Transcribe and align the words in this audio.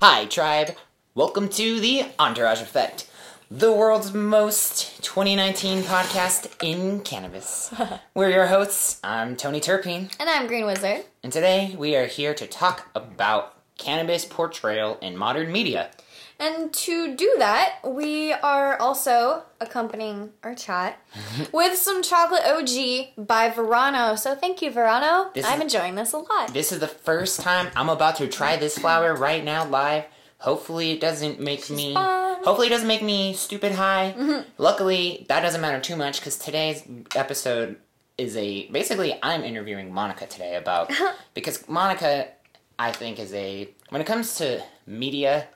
Hi, 0.00 0.26
tribe. 0.26 0.76
Welcome 1.14 1.48
to 1.50 1.80
the 1.80 2.04
Entourage 2.18 2.60
Effect, 2.60 3.08
the 3.50 3.72
world's 3.72 4.12
most 4.12 5.02
2019 5.02 5.82
podcast 5.82 6.50
in 6.62 7.00
cannabis. 7.00 7.72
We're 8.14 8.30
your 8.30 8.46
hosts. 8.46 9.00
I'm 9.02 9.36
Tony 9.36 9.60
Turpine, 9.60 10.10
And 10.18 10.28
I'm 10.28 10.46
Green 10.46 10.66
Wizard. 10.66 11.04
and 11.22 11.32
today 11.32 11.74
we 11.78 11.96
are 11.96 12.06
here 12.06 12.34
to 12.34 12.46
talk 12.46 12.90
about 12.94 13.54
cannabis 13.78 14.24
portrayal 14.24 14.98
in 15.00 15.16
modern 15.16 15.50
media. 15.50 15.90
And 16.44 16.72
to 16.74 17.16
do 17.16 17.34
that, 17.38 17.76
we 17.84 18.32
are 18.34 18.78
also 18.78 19.44
accompanying 19.60 20.30
our 20.42 20.54
chat 20.54 20.98
with 21.52 21.78
some 21.78 22.02
chocolate 22.02 22.42
OG 22.44 23.26
by 23.26 23.48
Verano. 23.48 24.14
So 24.16 24.34
thank 24.34 24.60
you, 24.60 24.70
Verano. 24.70 25.30
This 25.34 25.46
I'm 25.46 25.62
is- 25.62 25.62
enjoying 25.62 25.94
this 25.94 26.12
a 26.12 26.18
lot. 26.18 26.52
This 26.52 26.70
is 26.70 26.80
the 26.80 26.88
first 26.88 27.40
time 27.40 27.68
I'm 27.74 27.88
about 27.88 28.16
to 28.16 28.28
try 28.28 28.56
this 28.56 28.76
flower 28.78 29.14
right 29.14 29.42
now 29.42 29.66
live. 29.66 30.04
Hopefully 30.38 30.90
it 30.90 31.00
doesn't 31.00 31.40
make 31.40 31.70
me 31.70 31.94
fun. 31.94 32.44
Hopefully 32.44 32.66
it 32.66 32.70
doesn't 32.70 32.88
make 32.88 33.02
me 33.02 33.32
stupid 33.32 33.72
high. 33.72 34.14
Mm-hmm. 34.14 34.42
Luckily, 34.58 35.24
that 35.30 35.40
doesn't 35.40 35.62
matter 35.62 35.80
too 35.80 35.96
much 35.96 36.20
cuz 36.20 36.36
today's 36.36 36.82
episode 37.14 37.76
is 38.18 38.36
a 38.36 38.66
basically 38.68 39.18
I'm 39.22 39.42
interviewing 39.42 39.92
Monica 39.94 40.26
today 40.26 40.56
about 40.56 40.92
because 41.34 41.66
Monica 41.68 42.28
I 42.78 42.92
think 42.92 43.18
is 43.18 43.32
a 43.32 43.70
when 43.88 44.02
it 44.02 44.06
comes 44.06 44.34
to 44.36 44.62
media 44.86 45.48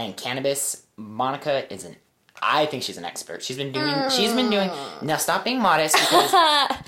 and 0.00 0.16
cannabis, 0.16 0.84
Monica 0.96 1.72
is 1.72 1.84
an 1.84 1.96
I 2.42 2.66
think 2.66 2.82
she's 2.82 2.96
an 2.96 3.04
expert. 3.04 3.42
She's 3.42 3.56
been 3.56 3.72
doing 3.72 4.10
she's 4.10 4.32
been 4.32 4.50
doing 4.50 4.68
hmm. 4.70 5.06
now 5.06 5.16
stop 5.16 5.44
being 5.44 5.60
modest 5.60 5.94
because 5.94 6.32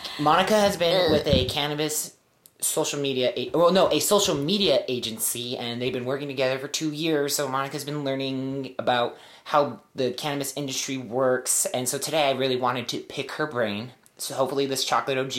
Monica 0.21 0.59
has 0.59 0.77
been 0.77 1.13
with 1.13 1.27
a 1.27 1.45
cannabis 1.47 2.17
social 2.63 3.01
media 3.01 3.33
well 3.53 3.73
no 3.73 3.89
a 3.91 3.99
social 3.99 4.37
media 4.37 4.85
agency 4.87 5.59
and 5.59 5.83
they've 5.83 5.93
been 5.93 6.05
working 6.05 6.29
together 6.29 6.59
for 6.59 6.69
two 6.69 6.93
years 6.93 7.35
so 7.35 7.49
monica's 7.49 7.85
been 7.85 8.05
learning 8.05 8.75
about 8.79 9.17
how 9.45 9.81
the 9.97 10.13
cannabis 10.13 10.57
industry 10.57 10.97
works 10.97 11.67
and 11.67 11.89
so 11.89 11.99
today 11.99 12.29
i 12.29 12.31
really 12.31 12.57
wanted 12.57 12.87
to 12.87 12.99
pick 13.01 13.33
her 13.33 13.49
brain 13.49 13.91
so 14.17 14.35
hopefully 14.35 14.65
this 14.65 14.85
chocolate 14.85 15.19
og 15.19 15.33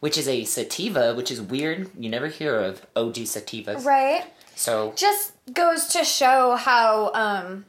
which 0.00 0.18
is 0.18 0.26
a 0.26 0.44
sativa 0.44 1.14
which 1.14 1.30
is 1.30 1.40
weird 1.40 1.88
you 1.96 2.10
never 2.10 2.26
hear 2.26 2.56
of 2.56 2.84
og 2.96 3.14
sativas 3.14 3.84
right? 3.84 4.24
so 4.56 4.92
Just 4.96 5.34
goes 5.54 5.86
to 5.88 6.04
show 6.04 6.56
how 6.56 7.12
um 7.14 7.64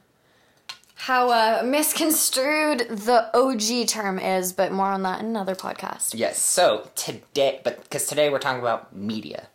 how 0.95 1.29
uh, 1.29 1.61
misconstrued 1.63 2.79
the 2.89 3.29
OG 3.33 3.87
term 3.87 4.19
is, 4.19 4.51
but 4.51 4.71
more 4.73 4.87
on 4.87 5.03
that 5.03 5.21
in 5.21 5.27
another 5.27 5.55
podcast. 5.55 6.13
yes 6.17 6.39
so 6.39 6.89
today 6.95 7.61
but 7.63 7.83
because 7.83 8.05
today 8.07 8.29
we're 8.29 8.39
talking 8.39 8.59
about 8.61 8.93
media 8.95 9.47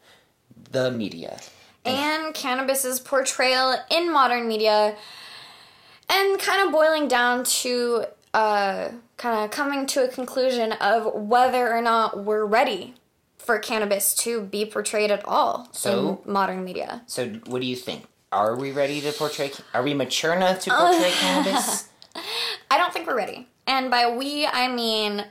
the 0.70 0.90
media 0.90 1.38
and 1.84 2.32
cannabis's 2.34 2.98
portrayal 2.98 3.76
in 3.90 4.10
modern 4.10 4.48
media 4.48 4.96
and 6.08 6.38
kind 6.40 6.62
of 6.66 6.72
boiling 6.72 7.08
down 7.08 7.44
to 7.44 8.04
uh, 8.32 8.88
kind 9.18 9.44
of 9.44 9.50
coming 9.50 9.86
to 9.86 10.02
a 10.04 10.08
conclusion 10.08 10.72
of 10.72 11.12
whether 11.14 11.70
or 11.72 11.80
not 11.82 12.24
we're 12.24 12.44
ready 12.44 12.94
for 13.38 13.58
cannabis 13.58 14.14
to 14.14 14.40
be 14.40 14.64
portrayed 14.64 15.10
at 15.10 15.22
all 15.26 15.68
So? 15.72 16.20
in 16.24 16.32
modern 16.32 16.64
media. 16.64 17.02
So, 17.06 17.28
what 17.46 17.60
do 17.60 17.66
you 17.66 17.76
think? 17.76 18.06
Are 18.34 18.56
we 18.56 18.72
ready 18.72 19.00
to 19.02 19.12
portray? 19.12 19.52
Are 19.72 19.82
we 19.84 19.94
mature 19.94 20.32
enough 20.32 20.58
to 20.60 20.70
portray 20.70 21.10
cannabis? 21.20 21.88
I 22.68 22.76
don't 22.76 22.92
think 22.92 23.06
we're 23.06 23.16
ready. 23.16 23.46
And 23.68 23.92
by 23.92 24.10
we, 24.10 24.44
I 24.44 24.66
mean 24.66 25.24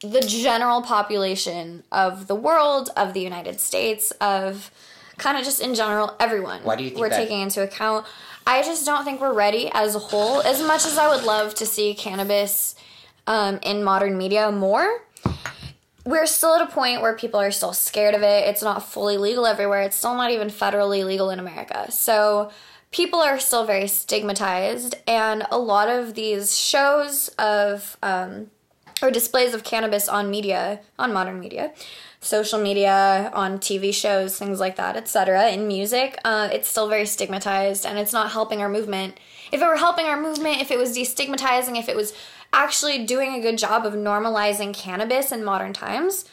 the 0.00 0.22
general 0.22 0.80
population 0.80 1.84
of 1.92 2.26
the 2.26 2.34
world, 2.34 2.88
of 2.96 3.12
the 3.12 3.20
United 3.20 3.60
States, 3.60 4.12
of 4.12 4.70
kind 5.18 5.36
of 5.36 5.44
just 5.44 5.60
in 5.60 5.74
general, 5.74 6.16
everyone. 6.18 6.62
Why 6.62 6.76
do 6.76 6.84
you 6.84 6.88
think 6.88 7.00
we're 7.00 7.10
that? 7.10 7.18
taking 7.18 7.40
into 7.40 7.62
account? 7.62 8.06
I 8.46 8.62
just 8.62 8.86
don't 8.86 9.04
think 9.04 9.20
we're 9.20 9.34
ready 9.34 9.70
as 9.74 9.94
a 9.94 9.98
whole. 9.98 10.40
As 10.40 10.62
much 10.62 10.86
as 10.86 10.96
I 10.96 11.14
would 11.14 11.26
love 11.26 11.54
to 11.56 11.66
see 11.66 11.92
cannabis 11.92 12.76
um, 13.26 13.58
in 13.62 13.84
modern 13.84 14.16
media 14.16 14.50
more, 14.50 15.02
we're 16.08 16.24
still 16.24 16.54
at 16.54 16.62
a 16.62 16.72
point 16.72 17.02
where 17.02 17.14
people 17.14 17.38
are 17.38 17.50
still 17.50 17.74
scared 17.74 18.14
of 18.14 18.22
it. 18.22 18.48
It's 18.48 18.62
not 18.62 18.82
fully 18.82 19.18
legal 19.18 19.44
everywhere. 19.44 19.82
It's 19.82 19.96
still 19.96 20.14
not 20.14 20.30
even 20.30 20.48
federally 20.48 21.04
legal 21.04 21.28
in 21.28 21.38
America. 21.38 21.92
So 21.92 22.50
people 22.90 23.20
are 23.20 23.38
still 23.38 23.66
very 23.66 23.86
stigmatized, 23.86 24.94
and 25.06 25.46
a 25.50 25.58
lot 25.58 25.90
of 25.90 26.14
these 26.14 26.58
shows 26.58 27.28
of 27.38 27.98
um, 28.02 28.50
or 29.02 29.10
displays 29.10 29.52
of 29.52 29.64
cannabis 29.64 30.08
on 30.08 30.30
media, 30.30 30.80
on 30.98 31.12
modern 31.12 31.38
media, 31.38 31.72
social 32.20 32.58
media, 32.58 33.30
on 33.34 33.58
TV 33.58 33.92
shows, 33.92 34.38
things 34.38 34.58
like 34.58 34.76
that, 34.76 34.96
etc. 34.96 35.50
In 35.50 35.68
music, 35.68 36.18
uh, 36.24 36.48
it's 36.50 36.68
still 36.68 36.88
very 36.88 37.04
stigmatized, 37.04 37.84
and 37.84 37.98
it's 37.98 38.14
not 38.14 38.32
helping 38.32 38.62
our 38.62 38.68
movement. 38.70 39.20
If 39.52 39.60
it 39.60 39.66
were 39.66 39.76
helping 39.76 40.06
our 40.06 40.20
movement, 40.20 40.62
if 40.62 40.70
it 40.70 40.78
was 40.78 40.96
destigmatizing, 40.96 41.78
if 41.78 41.90
it 41.90 41.96
was 41.96 42.14
actually 42.52 43.04
doing 43.04 43.34
a 43.34 43.40
good 43.40 43.58
job 43.58 43.84
of 43.84 43.94
normalizing 43.94 44.74
cannabis 44.74 45.32
in 45.32 45.44
modern 45.44 45.72
times, 45.72 46.24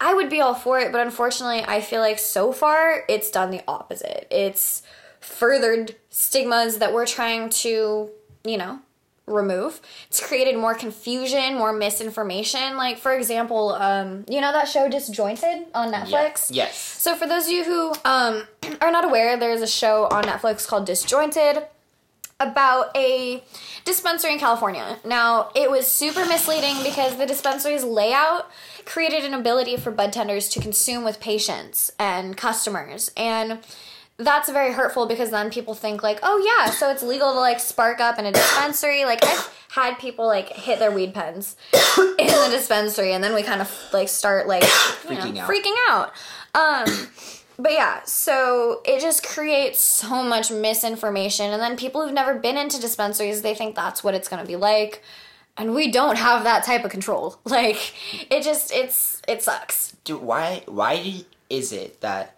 I 0.00 0.14
would 0.14 0.30
be 0.30 0.40
all 0.40 0.54
for 0.54 0.80
it. 0.80 0.92
But 0.92 1.02
unfortunately, 1.02 1.62
I 1.62 1.80
feel 1.80 2.00
like 2.00 2.18
so 2.18 2.52
far 2.52 3.04
it's 3.08 3.30
done 3.30 3.50
the 3.50 3.62
opposite. 3.68 4.26
It's 4.30 4.82
furthered 5.20 5.96
stigmas 6.08 6.78
that 6.78 6.92
we're 6.92 7.06
trying 7.06 7.50
to, 7.50 8.10
you 8.44 8.56
know, 8.56 8.80
remove. 9.26 9.80
It's 10.08 10.24
created 10.26 10.56
more 10.56 10.74
confusion, 10.74 11.56
more 11.56 11.72
misinformation. 11.72 12.76
Like, 12.76 12.98
for 12.98 13.12
example, 13.12 13.70
um, 13.74 14.24
you 14.28 14.40
know 14.40 14.52
that 14.52 14.68
show 14.68 14.88
Disjointed 14.88 15.66
on 15.74 15.92
Netflix? 15.92 16.48
Yes. 16.50 16.76
So, 16.76 17.14
for 17.14 17.26
those 17.26 17.44
of 17.46 17.52
you 17.52 17.64
who 17.64 17.94
um, 18.04 18.46
are 18.80 18.90
not 18.90 19.04
aware, 19.04 19.36
there's 19.36 19.62
a 19.62 19.66
show 19.66 20.08
on 20.10 20.24
Netflix 20.24 20.66
called 20.66 20.86
Disjointed 20.86 21.64
about 22.40 22.96
a 22.96 23.44
dispensary 23.84 24.32
in 24.32 24.38
California. 24.38 24.98
Now, 25.04 25.50
it 25.54 25.70
was 25.70 25.86
super 25.86 26.24
misleading 26.26 26.82
because 26.82 27.16
the 27.16 27.26
dispensary's 27.26 27.84
layout 27.84 28.50
created 28.86 29.24
an 29.24 29.34
ability 29.34 29.76
for 29.76 29.90
bud 29.90 30.12
tenders 30.12 30.48
to 30.50 30.60
consume 30.60 31.04
with 31.04 31.20
patients 31.20 31.92
and 31.98 32.36
customers. 32.36 33.10
And 33.16 33.60
that's 34.16 34.50
very 34.50 34.72
hurtful 34.72 35.06
because 35.06 35.30
then 35.30 35.50
people 35.50 35.74
think 35.74 36.02
like, 36.02 36.18
"Oh 36.22 36.42
yeah, 36.58 36.70
so 36.70 36.90
it's 36.90 37.02
legal 37.02 37.32
to 37.32 37.38
like 37.40 37.58
spark 37.60 38.00
up 38.00 38.18
in 38.18 38.26
a 38.26 38.32
dispensary." 38.32 39.04
Like 39.06 39.24
I've 39.24 39.64
had 39.70 39.98
people 39.98 40.26
like 40.26 40.48
hit 40.50 40.78
their 40.78 40.90
weed 40.90 41.14
pens 41.14 41.56
in 41.72 42.26
the 42.26 42.48
dispensary 42.50 43.12
and 43.12 43.22
then 43.24 43.34
we 43.34 43.42
kind 43.42 43.60
of 43.62 43.88
like 43.92 44.08
start 44.08 44.46
like 44.46 44.62
you 45.08 45.14
know, 45.14 45.20
Freaking 45.22 45.38
out. 45.38 45.48
freaking 45.48 45.74
out. 45.88 46.12
Um 46.54 47.08
but 47.60 47.72
yeah, 47.72 48.02
so 48.04 48.80
it 48.84 49.00
just 49.00 49.26
creates 49.26 49.80
so 49.80 50.22
much 50.22 50.50
misinformation. 50.50 51.52
And 51.52 51.60
then 51.60 51.76
people 51.76 52.02
who've 52.02 52.14
never 52.14 52.38
been 52.38 52.56
into 52.56 52.80
dispensaries, 52.80 53.42
they 53.42 53.54
think 53.54 53.74
that's 53.74 54.02
what 54.02 54.14
it's 54.14 54.28
going 54.28 54.42
to 54.42 54.46
be 54.48 54.56
like. 54.56 55.02
And 55.56 55.74
we 55.74 55.90
don't 55.90 56.16
have 56.16 56.44
that 56.44 56.64
type 56.64 56.84
of 56.84 56.90
control. 56.90 57.38
Like, 57.44 57.94
it 58.30 58.42
just, 58.42 58.72
it's, 58.72 59.20
it 59.28 59.42
sucks. 59.42 59.96
Dude, 60.04 60.22
why? 60.22 60.62
Why 60.66 61.24
is 61.48 61.72
it 61.72 62.00
that 62.00 62.36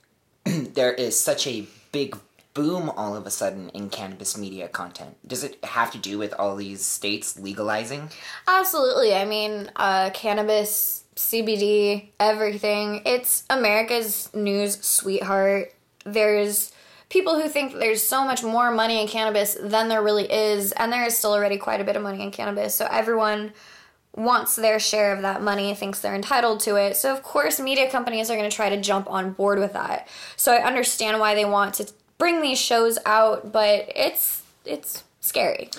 there 0.44 0.92
is 0.92 1.18
such 1.18 1.46
a 1.46 1.66
big 1.92 2.16
boom 2.54 2.90
all 2.90 3.16
of 3.16 3.26
a 3.26 3.30
sudden 3.30 3.70
in 3.70 3.90
cannabis 3.90 4.36
media 4.36 4.68
content? 4.68 5.16
Does 5.26 5.44
it 5.44 5.64
have 5.64 5.90
to 5.92 5.98
do 5.98 6.18
with 6.18 6.34
all 6.34 6.56
these 6.56 6.84
states 6.84 7.38
legalizing? 7.38 8.10
Absolutely. 8.46 9.14
I 9.14 9.24
mean, 9.24 9.70
uh, 9.76 10.10
cannabis, 10.10 11.04
CBD, 11.20 12.08
everything. 12.18 13.02
It's 13.04 13.44
America's 13.50 14.32
news 14.34 14.82
sweetheart. 14.84 15.72
There's 16.04 16.72
people 17.10 17.40
who 17.40 17.48
think 17.48 17.74
there's 17.74 18.02
so 18.02 18.24
much 18.24 18.42
more 18.42 18.70
money 18.70 19.02
in 19.02 19.06
cannabis 19.06 19.56
than 19.60 19.88
there 19.88 20.02
really 20.02 20.32
is, 20.32 20.72
and 20.72 20.90
there 20.90 21.04
is 21.04 21.16
still 21.16 21.32
already 21.32 21.58
quite 21.58 21.80
a 21.80 21.84
bit 21.84 21.94
of 21.94 22.02
money 22.02 22.22
in 22.22 22.30
cannabis. 22.30 22.74
So 22.74 22.88
everyone 22.90 23.52
wants 24.16 24.56
their 24.56 24.80
share 24.80 25.12
of 25.12 25.22
that 25.22 25.42
money, 25.42 25.74
thinks 25.74 26.00
they're 26.00 26.14
entitled 26.14 26.60
to 26.60 26.76
it. 26.76 26.96
So 26.96 27.12
of 27.12 27.22
course, 27.22 27.60
media 27.60 27.90
companies 27.90 28.30
are 28.30 28.36
going 28.36 28.48
to 28.48 28.56
try 28.56 28.70
to 28.70 28.80
jump 28.80 29.08
on 29.08 29.32
board 29.32 29.58
with 29.58 29.74
that. 29.74 30.08
So 30.36 30.52
I 30.52 30.64
understand 30.64 31.20
why 31.20 31.34
they 31.34 31.44
want 31.44 31.74
to 31.74 31.92
bring 32.16 32.40
these 32.40 32.58
shows 32.58 32.98
out, 33.04 33.52
but 33.52 33.92
it's 33.94 34.42
it's 34.64 35.04
scary. 35.20 35.70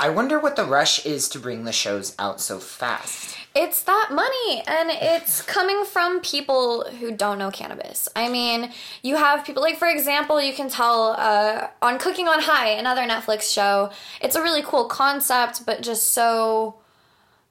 I 0.00 0.10
wonder 0.10 0.38
what 0.38 0.54
the 0.54 0.64
rush 0.64 1.04
is 1.04 1.28
to 1.30 1.40
bring 1.40 1.64
the 1.64 1.72
shows 1.72 2.14
out 2.20 2.40
so 2.40 2.60
fast. 2.60 3.36
It's 3.56 3.82
that 3.82 4.10
money, 4.12 4.62
and 4.64 4.90
it's 4.92 5.42
coming 5.42 5.84
from 5.84 6.20
people 6.20 6.84
who 7.00 7.10
don't 7.10 7.36
know 7.36 7.50
cannabis. 7.50 8.08
I 8.14 8.28
mean, 8.28 8.70
you 9.02 9.16
have 9.16 9.44
people, 9.44 9.60
like, 9.60 9.76
for 9.76 9.88
example, 9.88 10.40
you 10.40 10.52
can 10.52 10.68
tell 10.68 11.16
uh, 11.18 11.66
on 11.82 11.98
Cooking 11.98 12.28
on 12.28 12.40
High, 12.40 12.68
another 12.68 13.02
Netflix 13.02 13.52
show, 13.52 13.90
it's 14.20 14.36
a 14.36 14.42
really 14.42 14.62
cool 14.62 14.84
concept, 14.84 15.66
but 15.66 15.82
just 15.82 16.12
so 16.12 16.76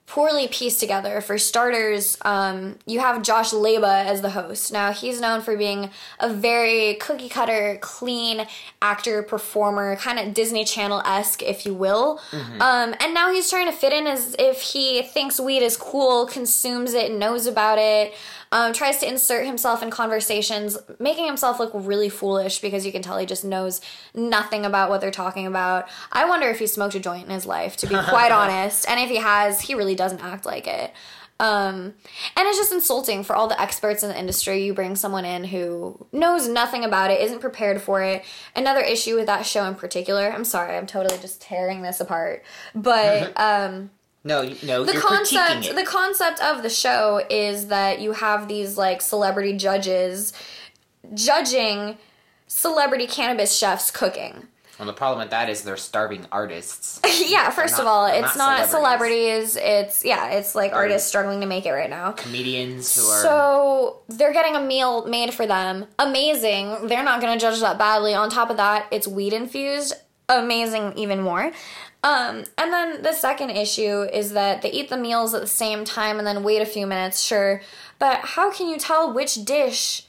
poorly 0.08 0.48
pieced 0.48 0.80
together. 0.80 1.20
For 1.20 1.38
starters, 1.38 2.18
um, 2.24 2.80
you 2.86 3.02
have 3.02 3.22
Josh 3.22 3.52
Leyva 3.52 4.06
as 4.06 4.22
the 4.22 4.30
host. 4.30 4.72
Now, 4.72 4.94
he's 4.94 5.20
known 5.20 5.42
for 5.42 5.58
being 5.58 5.90
a 6.20 6.34
very 6.34 6.96
cookie 6.96 7.28
cutter, 7.28 7.78
clean 7.82 8.48
actor, 8.82 9.22
performer, 9.22 9.98
kind 9.98 10.18
of 10.18 10.34
Disney 10.34 10.64
Channel 10.64 11.02
esque, 11.06 11.44
if 11.44 11.66
you 11.66 11.74
will. 11.74 12.22
Um, 12.62 12.96
and 13.02 13.14
now 13.14 13.32
he's 13.34 13.50
trying 13.50 13.66
to 13.68 13.74
fit 13.74 13.92
in 13.92 14.08
as 14.08 14.36
if 14.40 14.62
he 14.62 15.02
thinks 15.02 15.40
weed 15.42 15.62
is 15.62 15.76
cool, 15.76 16.26
consumes 16.26 16.94
it, 16.94 17.12
knows 17.12 17.46
about 17.46 17.78
it. 17.78 18.14
Um, 18.52 18.72
tries 18.74 19.00
to 19.00 19.08
insert 19.08 19.46
himself 19.46 19.84
in 19.84 19.90
conversations, 19.90 20.78
making 21.00 21.26
himself 21.26 21.60
look 21.60 21.72
really 21.74 22.10
foolish 22.10 22.60
because 22.60 22.86
you 22.86 22.92
can 22.92 23.02
tell 23.02 23.18
he 23.18 23.26
just 23.26 23.44
knows 23.44 23.82
nothing 24.16 24.66
about 24.66 24.90
what 24.90 25.02
they're 25.02 25.12
talking 25.12 25.46
about. 25.46 25.90
I 26.12 26.26
wonder 26.26 26.48
if 26.50 26.60
he 26.60 26.68
smoked 26.68 26.96
a 26.96 27.00
joint 27.00 27.26
in 27.26 27.32
his 27.32 27.46
life, 27.46 27.76
to 27.78 27.88
be 27.88 27.96
quite 28.10 28.32
honest. 28.32 28.88
And 28.88 29.00
if 29.00 29.10
he 29.10 29.18
has, 29.18 29.62
he 29.62 29.76
really 29.76 29.96
doesn't 29.96 30.24
act 30.24 30.46
like 30.46 30.68
it. 30.68 30.94
Um, 31.40 31.94
and 32.36 32.48
it's 32.48 32.58
just 32.58 32.72
insulting 32.72 33.24
for 33.24 33.36
all 33.36 33.48
the 33.48 33.60
experts 33.62 34.04
in 34.04 34.10
the 34.10 34.20
industry. 34.20 34.64
You 34.64 34.74
bring 34.74 34.96
someone 34.96 35.26
in 35.26 35.44
who 35.44 36.08
knows 36.12 36.48
nothing 36.48 36.84
about 36.84 37.12
it, 37.12 37.22
isn't 37.22 37.40
prepared 37.40 37.82
for 37.82 38.02
it. 38.02 38.24
Another 38.56 38.82
issue 38.82 39.16
with 39.16 39.28
that 39.28 39.46
show 39.46 39.66
in 39.66 39.76
particular, 39.76 40.32
I'm 40.32 40.46
sorry, 40.46 40.76
I'm 40.76 40.88
totally 40.88 41.20
just 41.20 41.42
tearing 41.42 41.82
this 41.82 42.00
apart. 42.00 42.44
But 42.74 43.40
um, 43.40 43.92
No, 44.28 44.44
no, 44.62 44.84
the 44.84 44.94
you're 44.94 45.02
concept 45.02 45.74
the 45.74 45.86
concept 45.86 46.42
of 46.42 46.62
the 46.62 46.70
show 46.70 47.24
is 47.30 47.68
that 47.68 48.02
you 48.02 48.12
have 48.12 48.50
these 48.50 48.78
like 48.78 49.02
celebrity 49.02 49.56
judges 49.56 50.34
judging 51.14 51.98
celebrity 52.48 53.08
cannabis 53.08 53.58
chefs 53.58 53.90
cooking. 53.90 54.48
well, 54.78 54.86
the 54.86 54.94
problem 54.94 55.20
with 55.20 55.30
that 55.32 55.50
is 55.50 55.62
they're 55.62 55.78
starving 55.78 56.26
artists. 56.30 57.00
yeah, 57.30 57.52
1st 57.52 57.80
of 57.80 57.88
all, 57.88 58.06
it's 58.08 58.36
not 58.36 58.60
not 58.60 58.70
celebrities. 58.70 59.56
It's 59.56 60.04
yeah, 60.04 60.32
it's 60.32 60.56
like 60.56 60.74
artists 60.74 61.08
struggling 61.08 61.40
to 61.40 61.48
make 61.48 61.66
it 61.66 61.72
right 61.72 61.90
now. 61.90 62.12
Comedians 62.12 62.96
who 62.96 63.10
are 63.10 63.22
So 63.22 64.02
they're 64.10 64.34
getting 64.34 64.56
a 64.58 64.62
meal 64.62 65.08
made 65.08 65.34
for 65.34 65.48
them. 65.48 65.86
Amazing. 66.00 66.88
They're 66.88 67.04
not 67.04 67.22
going 67.22 67.38
to 67.38 67.40
judge 67.40 67.62
that 67.62 67.78
badly. 67.78 68.14
On 68.14 68.30
top 68.30 68.50
of 68.50 68.58
that, 68.58 68.88
it's 68.92 69.08
weed 69.08 69.32
infused. 69.32 69.94
Amazing, 70.30 70.98
even 70.98 71.22
more. 71.22 71.54
Um, 72.04 72.46
and 72.58 72.72
then 72.72 73.02
the 73.02 73.14
second 73.14 73.50
issue 73.50 74.04
is 74.04 74.32
that 74.34 74.62
they 74.62 74.72
eat 74.72 74.90
the 74.90 74.98
meals 74.98 75.34
at 75.34 75.42
the 75.42 75.48
same 75.48 75.84
time 75.84 76.20
and 76.20 76.28
then 76.28 76.44
wait 76.44 76.62
a 76.62 76.66
few 76.66 76.88
minutes, 76.88 77.22
sure. 77.22 77.62
But 78.00 78.20
how 78.20 78.52
can 78.52 78.68
you 78.68 78.78
tell 78.78 79.12
which 79.12 79.44
dish 79.44 80.04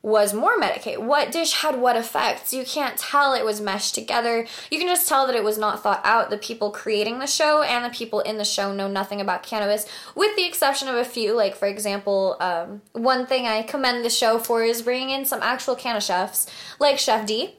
was 0.00 0.34
more 0.34 0.58
medicated? 0.58 1.04
What 1.04 1.30
dish 1.30 1.52
had 1.52 1.80
what 1.80 1.96
effects? 1.96 2.52
You 2.52 2.64
can't 2.64 2.96
tell 2.96 3.34
it 3.34 3.44
was 3.44 3.60
meshed 3.60 3.94
together. 3.94 4.46
You 4.70 4.78
can 4.78 4.88
just 4.88 5.08
tell 5.08 5.26
that 5.26 5.36
it 5.36 5.44
was 5.44 5.58
not 5.58 5.82
thought 5.82 6.00
out. 6.02 6.30
The 6.30 6.38
people 6.38 6.70
creating 6.70 7.20
the 7.20 7.26
show 7.26 7.62
and 7.62 7.84
the 7.84 7.96
people 7.96 8.18
in 8.20 8.38
the 8.38 8.44
show 8.44 8.72
know 8.72 8.88
nothing 8.88 9.20
about 9.20 9.44
cannabis, 9.44 9.86
with 10.16 10.34
the 10.34 10.44
exception 10.44 10.88
of 10.88 10.96
a 10.96 11.04
few. 11.04 11.34
Like, 11.36 11.54
for 11.54 11.68
example, 11.68 12.36
um, 12.40 12.82
one 12.92 13.26
thing 13.26 13.46
I 13.46 13.62
commend 13.62 14.04
the 14.04 14.10
show 14.10 14.38
for 14.38 14.64
is 14.64 14.82
bringing 14.82 15.10
in 15.10 15.24
some 15.24 15.40
actual 15.40 15.76
canna 15.76 16.00
chefs, 16.00 16.48
like 16.80 16.98
Chef 16.98 17.24
D, 17.26 17.56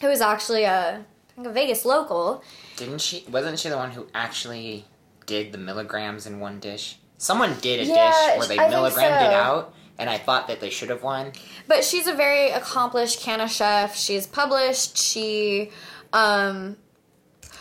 who 0.00 0.08
is 0.08 0.20
actually 0.20 0.64
a 0.64 1.04
Vegas 1.38 1.84
local. 1.84 2.42
Didn't 2.80 3.00
she? 3.02 3.24
Wasn't 3.30 3.58
she 3.58 3.68
the 3.68 3.76
one 3.76 3.90
who 3.90 4.06
actually 4.14 4.86
did 5.26 5.52
the 5.52 5.58
milligrams 5.58 6.26
in 6.26 6.40
one 6.40 6.58
dish? 6.58 6.96
Someone 7.18 7.54
did 7.60 7.80
a 7.80 7.84
Yeah, 7.84 8.10
dish 8.10 8.38
where 8.38 8.48
they 8.48 8.58
I 8.58 8.70
milligrammed 8.70 9.22
it 9.22 9.32
out, 9.32 9.74
and 9.98 10.08
I 10.08 10.16
thought 10.16 10.48
that 10.48 10.60
they 10.60 10.70
should 10.70 10.88
have 10.88 11.02
won. 11.02 11.32
But 11.68 11.84
she's 11.84 12.06
a 12.06 12.14
very 12.14 12.50
accomplished 12.50 13.20
canna 13.20 13.46
chef. 13.46 13.94
She's 13.94 14.26
published. 14.26 14.96
She 14.96 15.70
um, 16.14 16.78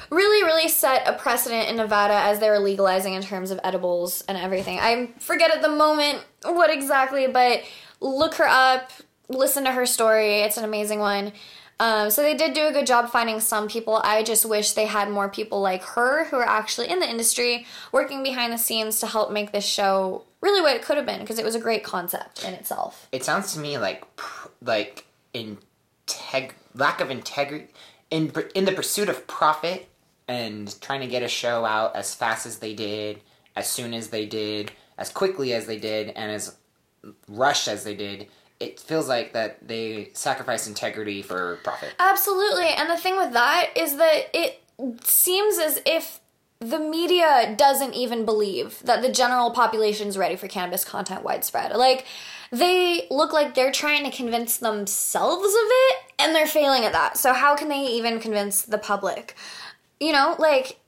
really, 0.09 0.43
really 0.45 0.69
set 0.69 1.05
a 1.05 1.13
precedent 1.13 1.67
in 1.67 1.75
Nevada 1.75 2.13
as 2.13 2.39
they 2.39 2.49
were 2.49 2.59
legalizing 2.59 3.13
in 3.13 3.21
terms 3.21 3.51
of 3.51 3.59
edibles 3.61 4.23
and 4.29 4.37
everything. 4.37 4.79
I 4.79 5.09
forget 5.19 5.51
at 5.53 5.61
the 5.61 5.69
moment 5.69 6.23
what 6.45 6.71
exactly, 6.71 7.27
but 7.27 7.63
look 7.99 8.35
her 8.35 8.47
up, 8.47 8.91
listen 9.27 9.65
to 9.65 9.73
her 9.73 9.85
story. 9.85 10.39
It's 10.39 10.55
an 10.55 10.63
amazing 10.63 10.99
one. 10.99 11.33
Um, 11.79 12.09
so 12.09 12.21
they 12.21 12.35
did 12.35 12.53
do 12.53 12.67
a 12.67 12.71
good 12.71 12.85
job 12.85 13.09
finding 13.09 13.39
some 13.39 13.69
people. 13.69 14.01
I 14.03 14.21
just 14.23 14.45
wish 14.45 14.73
they 14.73 14.85
had 14.85 15.09
more 15.09 15.29
people 15.29 15.61
like 15.61 15.81
her 15.83 16.25
who 16.25 16.35
are 16.35 16.47
actually 16.47 16.89
in 16.89 16.99
the 16.99 17.09
industry, 17.09 17.65
working 17.91 18.21
behind 18.21 18.51
the 18.51 18.57
scenes 18.57 18.99
to 18.99 19.07
help 19.07 19.31
make 19.31 19.53
this 19.53 19.65
show 19.65 20.23
really 20.41 20.61
what 20.61 20.75
it 20.75 20.81
could 20.81 20.97
have 20.97 21.05
been 21.05 21.21
because 21.21 21.39
it 21.39 21.45
was 21.45 21.55
a 21.55 21.59
great 21.59 21.83
concept 21.83 22.43
in 22.43 22.53
itself. 22.53 23.07
It 23.11 23.23
sounds 23.23 23.53
to 23.53 23.59
me 23.59 23.77
like 23.77 24.03
like 24.61 25.05
integ- 25.33 26.51
lack 26.75 26.99
of 26.99 27.09
integrity 27.09 27.67
in 28.11 28.33
in 28.55 28.65
the 28.65 28.73
pursuit 28.73 29.07
of 29.07 29.25
profit 29.27 29.87
and 30.27 30.79
trying 30.81 31.01
to 31.01 31.07
get 31.07 31.23
a 31.23 31.27
show 31.27 31.65
out 31.65 31.95
as 31.95 32.13
fast 32.13 32.45
as 32.45 32.59
they 32.59 32.73
did, 32.73 33.21
as 33.55 33.67
soon 33.67 33.93
as 33.93 34.09
they 34.09 34.25
did, 34.25 34.71
as 34.97 35.09
quickly 35.09 35.53
as 35.53 35.65
they 35.65 35.79
did, 35.79 36.09
and 36.09 36.31
as 36.31 36.55
rushed 37.27 37.67
as 37.67 37.83
they 37.83 37.95
did. 37.95 38.27
It 38.59 38.79
feels 38.79 39.07
like 39.07 39.33
that 39.33 39.67
they 39.67 40.09
sacrifice 40.13 40.67
integrity 40.67 41.21
for 41.21 41.59
profit. 41.63 41.93
Absolutely. 41.99 42.67
And 42.67 42.89
the 42.89 42.97
thing 42.97 43.15
with 43.15 43.33
that 43.33 43.69
is 43.75 43.97
that 43.97 44.29
it 44.33 44.61
seems 45.03 45.57
as 45.57 45.81
if 45.85 46.19
the 46.59 46.79
media 46.79 47.55
doesn't 47.57 47.93
even 47.93 48.25
believe 48.25 48.79
that 48.83 49.01
the 49.01 49.11
general 49.11 49.51
population 49.51 50.09
is 50.09 50.17
ready 50.17 50.35
for 50.35 50.47
cannabis 50.47 50.83
content 50.83 51.23
widespread. 51.23 51.73
Like, 51.75 52.05
they 52.51 53.07
look 53.09 53.31
like 53.31 53.55
they're 53.55 53.71
trying 53.71 54.03
to 54.03 54.15
convince 54.15 54.57
themselves 54.57 55.53
of 55.53 55.61
it 55.63 55.97
and 56.17 56.35
they're 56.35 56.47
failing 56.47 56.83
at 56.83 56.91
that. 56.91 57.17
So, 57.17 57.33
how 57.33 57.55
can 57.55 57.69
they 57.69 57.85
even 57.85 58.19
convince 58.19 58.63
the 58.63 58.77
public? 58.77 59.35
You 60.01 60.11
know, 60.11 60.35
like, 60.37 60.78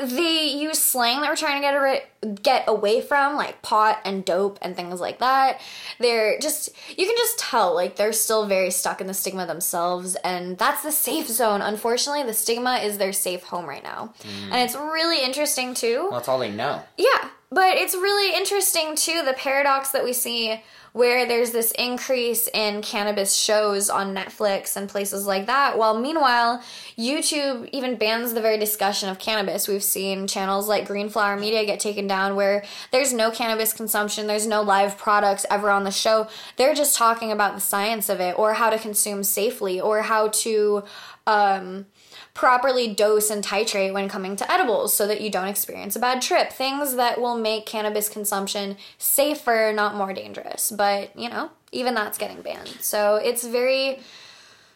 they 0.00 0.48
use 0.48 0.78
slang 0.78 1.20
that 1.20 1.30
we're 1.30 1.36
trying 1.36 1.60
to 1.60 1.66
get 1.66 1.74
a, 1.74 2.26
get 2.42 2.64
away 2.66 3.00
from, 3.00 3.36
like 3.36 3.60
pot 3.62 4.00
and 4.04 4.24
dope 4.24 4.58
and 4.62 4.74
things 4.74 5.00
like 5.00 5.18
that. 5.18 5.60
They're 5.98 6.38
just 6.38 6.70
you 6.96 7.06
can 7.06 7.16
just 7.16 7.38
tell 7.38 7.74
like 7.74 7.96
they're 7.96 8.12
still 8.12 8.46
very 8.46 8.70
stuck 8.70 9.00
in 9.00 9.06
the 9.06 9.14
stigma 9.14 9.46
themselves, 9.46 10.16
and 10.16 10.58
that's 10.58 10.82
the 10.82 10.92
safe 10.92 11.28
zone. 11.28 11.60
Unfortunately, 11.60 12.22
the 12.22 12.34
stigma 12.34 12.76
is 12.76 12.98
their 12.98 13.12
safe 13.12 13.42
home 13.42 13.66
right 13.66 13.82
now, 13.82 14.14
mm. 14.22 14.52
and 14.52 14.56
it's 14.56 14.74
really 14.74 15.22
interesting 15.22 15.74
too. 15.74 16.08
Well, 16.10 16.12
that's 16.12 16.28
all 16.28 16.38
they 16.38 16.50
know. 16.50 16.82
Yeah, 16.96 17.28
but 17.50 17.76
it's 17.76 17.94
really 17.94 18.34
interesting 18.36 18.94
too 18.96 19.22
the 19.24 19.34
paradox 19.34 19.90
that 19.90 20.04
we 20.04 20.12
see 20.12 20.62
where 20.92 21.26
there's 21.26 21.52
this 21.52 21.72
increase 21.72 22.48
in 22.52 22.82
cannabis 22.82 23.34
shows 23.34 23.88
on 23.88 24.14
Netflix 24.14 24.76
and 24.76 24.88
places 24.88 25.26
like 25.26 25.46
that, 25.46 25.78
while 25.78 25.98
meanwhile, 25.98 26.62
YouTube 26.98 27.68
even 27.72 27.96
bans 27.96 28.34
the 28.34 28.40
very 28.40 28.58
discussion 28.58 29.08
of 29.08 29.18
cannabis. 29.18 29.68
We've 29.68 29.82
seen 29.82 30.26
channels 30.26 30.68
like 30.68 30.86
Green 30.86 31.08
Flower 31.08 31.36
Media 31.36 31.64
get 31.64 31.80
taken 31.80 32.06
down 32.06 32.36
where 32.36 32.64
there's 32.90 33.12
no 33.12 33.30
cannabis 33.30 33.72
consumption, 33.72 34.26
there's 34.26 34.46
no 34.46 34.62
live 34.62 34.98
products 34.98 35.46
ever 35.50 35.70
on 35.70 35.84
the 35.84 35.90
show. 35.90 36.28
They're 36.56 36.74
just 36.74 36.96
talking 36.96 37.30
about 37.32 37.54
the 37.54 37.60
science 37.60 38.08
of 38.08 38.20
it 38.20 38.38
or 38.38 38.54
how 38.54 38.70
to 38.70 38.78
consume 38.78 39.24
safely 39.24 39.80
or 39.80 40.02
how 40.02 40.28
to 40.28 40.82
um 41.26 41.86
properly 42.34 42.92
dose 42.94 43.30
and 43.30 43.44
titrate 43.44 43.92
when 43.92 44.08
coming 44.08 44.36
to 44.36 44.50
edibles 44.50 44.94
so 44.94 45.06
that 45.06 45.20
you 45.20 45.30
don't 45.30 45.48
experience 45.48 45.96
a 45.96 46.00
bad 46.00 46.22
trip. 46.22 46.52
Things 46.52 46.94
that 46.94 47.20
will 47.20 47.36
make 47.36 47.66
cannabis 47.66 48.08
consumption 48.08 48.76
safer, 48.98 49.72
not 49.74 49.94
more 49.94 50.12
dangerous. 50.12 50.70
But, 50.70 51.16
you 51.16 51.28
know, 51.28 51.50
even 51.72 51.94
that's 51.94 52.18
getting 52.18 52.42
banned. 52.42 52.76
So 52.80 53.16
it's 53.16 53.44
very 53.46 54.00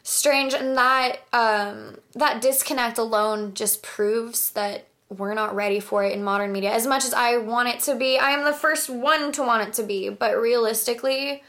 strange 0.07 0.53
and 0.53 0.77
that 0.77 1.21
um 1.33 1.97
that 2.15 2.43
disconnect 2.43 2.99
alone 2.99 3.55
just 3.55 3.83
proves 3.83 4.51
that 4.51 4.87
we're 5.09 5.33
not 5.33 5.55
ready 5.55 5.81
for 5.81 6.05
it 6.05 6.13
in 6.13 6.23
modern 6.23 6.53
media 6.53 6.71
as 6.71 6.87
much 6.87 7.05
as 7.05 7.15
I 7.15 7.39
want 7.39 7.69
it 7.69 7.81
to 7.81 7.95
be. 7.95 8.19
I 8.19 8.31
am 8.31 8.45
the 8.45 8.53
first 8.53 8.91
one 8.91 9.33
to 9.33 9.43
want 9.43 9.67
it 9.69 9.75
to 9.75 9.83
be, 9.83 10.09
but 10.09 10.37
realistically, 10.39 11.43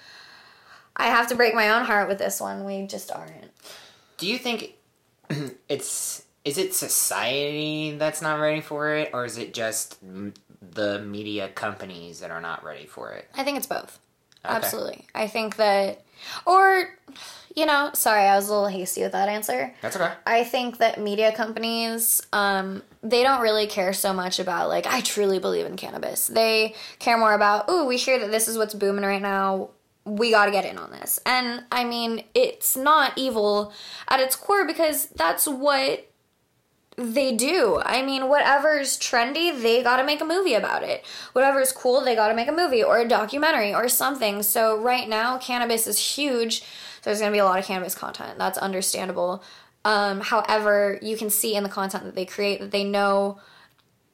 I 0.96 1.08
have 1.08 1.28
to 1.30 1.36
break 1.36 1.54
my 1.54 1.70
own 1.70 1.86
heart 1.86 2.08
with 2.08 2.18
this 2.18 2.40
one. 2.40 2.64
We 2.64 2.86
just 2.88 3.12
aren't. 3.12 3.52
Do 4.18 4.28
you 4.28 4.38
think 4.38 4.76
it's 5.70 6.24
is 6.44 6.58
it 6.60 6.76
society 6.76 7.96
that's 7.98 8.22
not 8.22 8.40
ready 8.40 8.62
for 8.62 8.94
it, 8.94 9.10
or 9.14 9.26
is 9.26 9.38
it 9.38 9.54
just 9.54 9.98
m- 10.04 10.34
the 10.62 11.00
media 11.00 11.50
companies 11.50 12.20
that 12.20 12.30
are 12.30 12.42
not 12.42 12.64
ready 12.64 12.86
for 12.86 13.12
it? 13.14 13.28
I 13.36 13.44
think 13.44 13.58
it's 13.58 13.68
both. 13.68 14.00
Absolutely. 14.48 15.06
I 15.16 15.26
think 15.28 15.56
that, 15.56 16.04
or, 16.46 16.90
you 17.56 17.66
know, 17.66 17.90
sorry, 17.94 18.24
I 18.24 18.36
was 18.36 18.48
a 18.48 18.54
little 18.54 18.68
hasty 18.68 19.02
with 19.02 19.14
that 19.14 19.28
answer. 19.28 19.74
That's 19.82 19.96
okay. 19.96 20.14
I 20.28 20.44
think 20.44 20.78
that 20.78 21.00
media 21.00 21.32
companies, 21.32 22.22
um, 22.32 22.84
they 23.02 23.24
don't 23.24 23.42
really 23.42 23.66
care 23.68 23.94
so 23.94 24.14
much 24.14 24.40
about, 24.40 24.70
like, 24.70 24.86
I 24.86 25.02
truly 25.02 25.40
believe 25.40 25.66
in 25.66 25.78
cannabis. 25.78 26.28
They 26.28 26.76
care 27.00 27.18
more 27.18 27.34
about, 27.34 27.70
ooh, 27.70 27.86
we 27.86 27.98
hear 27.98 28.20
that 28.20 28.30
this 28.32 28.48
is 28.48 28.56
what's 28.58 28.74
booming 28.74 29.04
right 29.04 29.22
now. 29.22 29.70
We 30.06 30.32
gotta 30.32 30.52
get 30.52 30.66
in 30.66 30.78
on 30.78 30.92
this. 30.92 31.20
And 31.26 31.64
I 31.72 31.84
mean, 31.84 32.24
it's 32.34 32.78
not 32.78 33.18
evil 33.18 33.74
at 34.08 34.20
its 34.20 34.36
core 34.36 34.66
because 34.66 35.08
that's 35.08 35.48
what 35.48 36.08
they 36.98 37.36
do. 37.36 37.82
I 37.84 38.02
mean, 38.02 38.30
whatever's 38.30 38.98
trendy, 38.98 39.62
they 39.62 39.84
gotta 39.84 40.04
make 40.04 40.22
a 40.22 40.26
movie 40.26 40.54
about 40.54 40.84
it. 40.84 41.06
Whatever's 41.34 41.72
cool, 41.72 42.02
they 42.02 42.16
gotta 42.16 42.36
make 42.36 42.48
a 42.48 42.54
movie 42.54 42.84
or 42.84 43.00
a 43.00 43.08
documentary 43.08 43.74
or 43.74 43.90
something. 43.90 44.44
So, 44.44 44.78
right 44.78 45.10
now, 45.10 45.38
cannabis 45.38 45.88
is 45.88 46.00
huge. 46.00 46.62
So 46.62 46.66
there's 47.12 47.20
gonna 47.20 47.32
be 47.32 47.40
a 47.40 47.46
lot 47.46 47.60
of 47.60 47.66
cannabis 47.66 47.96
content. 47.96 48.38
That's 48.38 48.58
understandable. 48.58 49.44
Um, 49.84 50.22
however, 50.22 50.98
you 51.02 51.18
can 51.18 51.30
see 51.30 51.56
in 51.56 51.64
the 51.64 51.70
content 51.70 52.06
that 52.06 52.16
they 52.16 52.26
create 52.26 52.60
that 52.60 52.72
they 52.72 52.84
know 52.84 53.40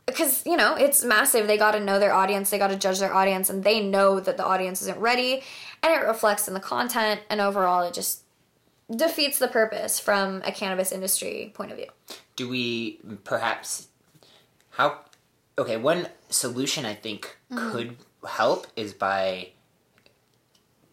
because 0.06 0.46
you 0.46 0.58
know 0.58 0.76
it's 0.76 1.04
massive 1.04 1.48
they 1.48 1.58
got 1.58 1.72
to 1.72 1.80
know 1.80 2.00
their 2.00 2.14
audience 2.14 2.50
they 2.50 2.58
got 2.58 2.70
to 2.70 2.76
judge 2.76 3.00
their 3.00 3.14
audience 3.14 3.50
and 3.50 3.64
they 3.64 3.80
know 3.80 4.20
that 4.20 4.36
the 4.36 4.46
audience 4.46 4.82
isn't 4.82 5.00
ready 5.00 5.44
and 5.84 5.94
it 5.94 6.06
reflects 6.06 6.48
in 6.48 6.54
the 6.54 6.60
content 6.60 7.22
and 7.30 7.42
overall 7.42 7.82
it 7.84 7.94
just 7.94 8.22
defeats 8.96 9.40
the 9.40 9.48
purpose 9.48 10.00
from 10.00 10.42
a 10.46 10.52
cannabis 10.52 10.92
industry 10.92 11.52
point 11.54 11.72
of 11.72 11.78
view 11.78 11.88
Do 12.36 12.48
we 12.50 13.00
perhaps 13.24 13.88
how? 14.72 15.00
Okay, 15.58 15.78
one 15.78 16.08
solution 16.30 16.86
I 16.86 16.96
think 16.96 17.38
Mm-hmm. 17.52 17.72
could 17.72 17.98
help 18.26 18.68
is 18.78 18.94
by 18.94 19.50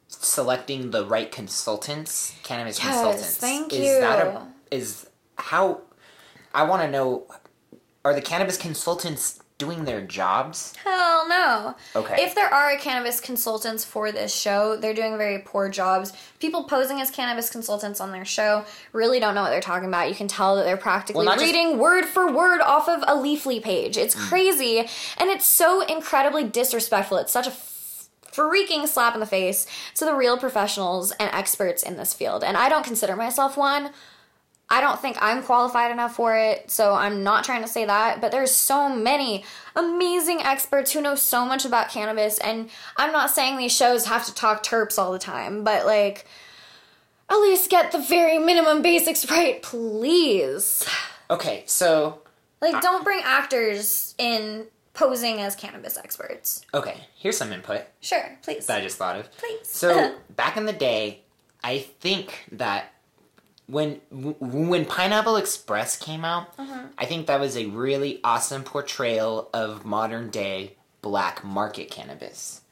selecting 0.09 0.91
the 0.91 1.05
right 1.07 1.31
consultants, 1.31 2.35
cannabis 2.43 2.79
Yes, 2.83 2.87
consultants. 2.95 3.37
thank 3.37 3.73
is 3.73 3.79
you. 3.87 4.01
That 4.01 4.27
a, 4.27 4.47
is 4.71 5.07
how 5.37 5.83
I 6.53 6.65
want 6.65 6.83
to 6.83 6.91
know 6.91 7.27
are 8.05 8.15
the 8.15 8.23
cannabis 8.23 8.57
consultants 8.57 9.41
doing 9.59 9.85
their 9.85 10.01
jobs? 10.01 10.73
Hell 10.85 11.29
no. 11.29 11.75
Okay. 11.97 12.23
If 12.23 12.35
there 12.37 12.53
are 12.53 12.77
cannabis 12.77 13.21
consultants 13.21 13.85
for 13.85 14.13
this 14.13 14.33
show, 14.35 14.77
they're 14.77 14.95
doing 14.95 15.19
very 15.19 15.41
poor 15.41 15.69
jobs. 15.69 16.13
People 16.39 16.65
posing 16.65 17.01
as 17.01 17.11
cannabis 17.11 17.51
consultants 17.51 18.01
on 18.01 18.13
their 18.13 18.25
show 18.25 18.65
really 18.93 19.19
don't 19.19 19.35
know 19.35 19.43
what 19.43 19.51
they're 19.51 19.61
talking 19.61 19.89
about. 19.89 20.09
You 20.09 20.15
can 20.15 20.29
tell 20.29 20.55
that 20.57 20.63
they're 20.65 20.77
practically 20.77 21.27
Well, 21.27 21.37
not 21.37 21.41
just- 21.41 21.53
reading 21.53 21.77
word 21.79 22.07
for 22.07 22.31
word 22.31 22.61
off 22.61 22.89
of 22.89 23.03
a 23.03 23.17
Leafly 23.21 23.61
page. 23.61 23.97
It's 23.99 24.15
Mm. 24.15 24.29
crazy. 24.29 24.79
And 25.19 25.29
it's 25.29 25.45
so 25.47 25.81
incredibly 25.81 26.45
disrespectful. 26.45 27.19
It's 27.19 27.33
such 27.33 27.49
a 27.49 27.53
freaking 28.33 28.87
slap 28.87 29.15
in 29.15 29.21
the 29.21 29.27
face 29.27 29.67
to 29.97 30.05
the 30.05 30.15
real 30.15 30.39
professionals 30.39 31.11
and 31.13 31.29
experts 31.35 31.83
in 31.83 31.97
this 31.97 32.15
field. 32.15 32.45
And 32.45 32.57
I 32.57 32.69
don't 32.69 32.85
consider 32.85 33.17
myself 33.17 33.57
one. 33.57 33.91
I 34.71 34.81
don't 34.83 35.01
think 35.01 35.17
I'm 35.21 35.43
qualified 35.43 35.91
enough 35.91 36.15
for 36.17 36.37
it, 36.37 36.71
so 36.71 36.93
I'm 36.95 37.23
not 37.25 37.43
trying 37.45 37.63
to 37.63 37.69
say 37.69 37.87
that, 37.87 38.21
but 38.21 38.31
there's 38.33 38.51
so 38.55 38.89
many 38.95 39.45
amazing 39.75 40.43
experts 40.43 40.93
who 40.93 41.01
know 41.01 41.15
so 41.15 41.47
much 41.47 41.65
about 41.65 41.89
cannabis 41.89 42.37
and 42.39 42.69
I'm 42.97 43.13
not 43.13 43.31
saying 43.31 43.57
these 43.57 43.75
shows 43.75 44.05
have 44.07 44.27
to 44.27 44.35
talk 44.35 44.63
terps 44.63 44.99
all 44.99 45.13
the 45.13 45.19
time, 45.19 45.65
but 45.65 45.87
like 45.87 46.27
at 47.31 47.37
least 47.37 47.71
get 47.71 47.93
the 47.93 47.99
very 47.99 48.39
minimum 48.39 48.83
basics 48.83 49.31
right, 49.31 49.63
please. 49.63 50.87
Okay, 51.31 51.63
so 51.67 52.21
Like 52.61 52.81
don't 52.83 53.05
bring 53.05 53.21
actors 53.25 54.15
in 54.19 54.67
posing 54.95 55.41
as 55.41 55.55
cannabis 55.55 55.97
experts. 55.97 56.63
okay, 56.75 57.07
here's 57.17 57.37
some 57.39 57.53
input 57.53 57.83
Sure, 58.01 58.37
please. 58.43 58.67
that 58.67 58.79
I 58.79 58.83
just 58.83 58.99
thought 58.99 59.17
of. 59.17 59.31
Please. 59.39 59.61
So 59.67 60.15
back 60.37 60.57
in 60.59 60.67
the 60.67 60.73
day, 60.75 61.21
I 61.65 61.79
think 61.79 62.47
that 62.53 62.93
when 63.69 64.01
when 64.11 64.85
Pineapple 64.87 65.37
Express 65.37 65.97
came 65.97 66.25
out, 66.25 66.49
Uh-huh. 66.59 66.85
I 66.99 67.05
think 67.05 67.27
that 67.27 67.39
was 67.41 67.57
a 67.57 67.67
really 67.67 68.21
awesome 68.25 68.65
portrayal 68.65 69.49
of 69.53 69.85
modern 69.85 70.31
day 70.31 70.75
black 71.03 71.45
market 71.45 71.91
cannabis. 71.91 72.63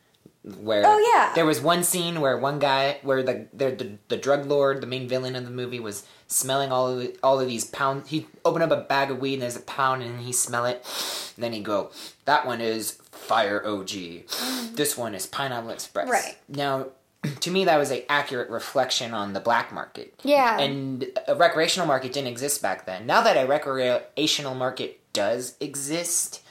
Where 0.60 0.84
Oh, 0.86 0.98
yeah. 1.14 1.32
there 1.34 1.44
was 1.44 1.60
one 1.60 1.82
scene 1.82 2.20
where 2.20 2.38
one 2.38 2.58
guy, 2.60 2.98
where 3.02 3.22
the 3.22 3.46
the, 3.52 3.70
the 3.72 3.98
the 4.08 4.16
drug 4.16 4.46
lord, 4.46 4.80
the 4.80 4.86
main 4.86 5.08
villain 5.08 5.34
of 5.36 5.44
the 5.44 5.50
movie, 5.50 5.80
was 5.80 6.04
smelling 6.28 6.70
all 6.70 6.88
of 6.88 6.98
the, 7.00 7.16
all 7.22 7.40
of 7.40 7.48
these 7.48 7.64
pounds. 7.64 8.08
He 8.10 8.28
opened 8.44 8.62
up 8.62 8.70
a 8.70 8.80
bag 8.82 9.10
of 9.10 9.18
weed 9.18 9.34
and 9.34 9.42
there's 9.42 9.56
a 9.56 9.60
pound, 9.60 10.02
and 10.04 10.20
he 10.20 10.32
smell 10.32 10.64
it. 10.64 10.84
And 11.36 11.42
then 11.44 11.52
he 11.52 11.60
go, 11.60 11.90
"That 12.26 12.46
one 12.46 12.60
is 12.60 12.92
Fire 13.10 13.60
OG. 13.66 13.90
This 14.76 14.96
one 14.96 15.16
is 15.16 15.26
Pineapple 15.26 15.70
Express." 15.70 16.04
Mm-hmm. 16.04 16.12
Right. 16.12 16.36
now, 16.48 16.86
to 17.40 17.50
me, 17.50 17.64
that 17.64 17.78
was 17.78 17.90
a 17.90 18.10
accurate 18.10 18.50
reflection 18.50 19.14
on 19.14 19.32
the 19.32 19.40
black 19.40 19.72
market. 19.72 20.14
Yeah. 20.22 20.58
And 20.58 21.06
a 21.26 21.34
recreational 21.34 21.86
market 21.86 22.12
didn't 22.12 22.28
exist 22.28 22.62
back 22.62 22.86
then. 22.86 23.06
Now 23.06 23.22
that 23.22 23.36
a 23.36 23.46
recreational 23.46 24.54
market 24.54 25.00
does 25.12 25.56
exist, 25.60 26.42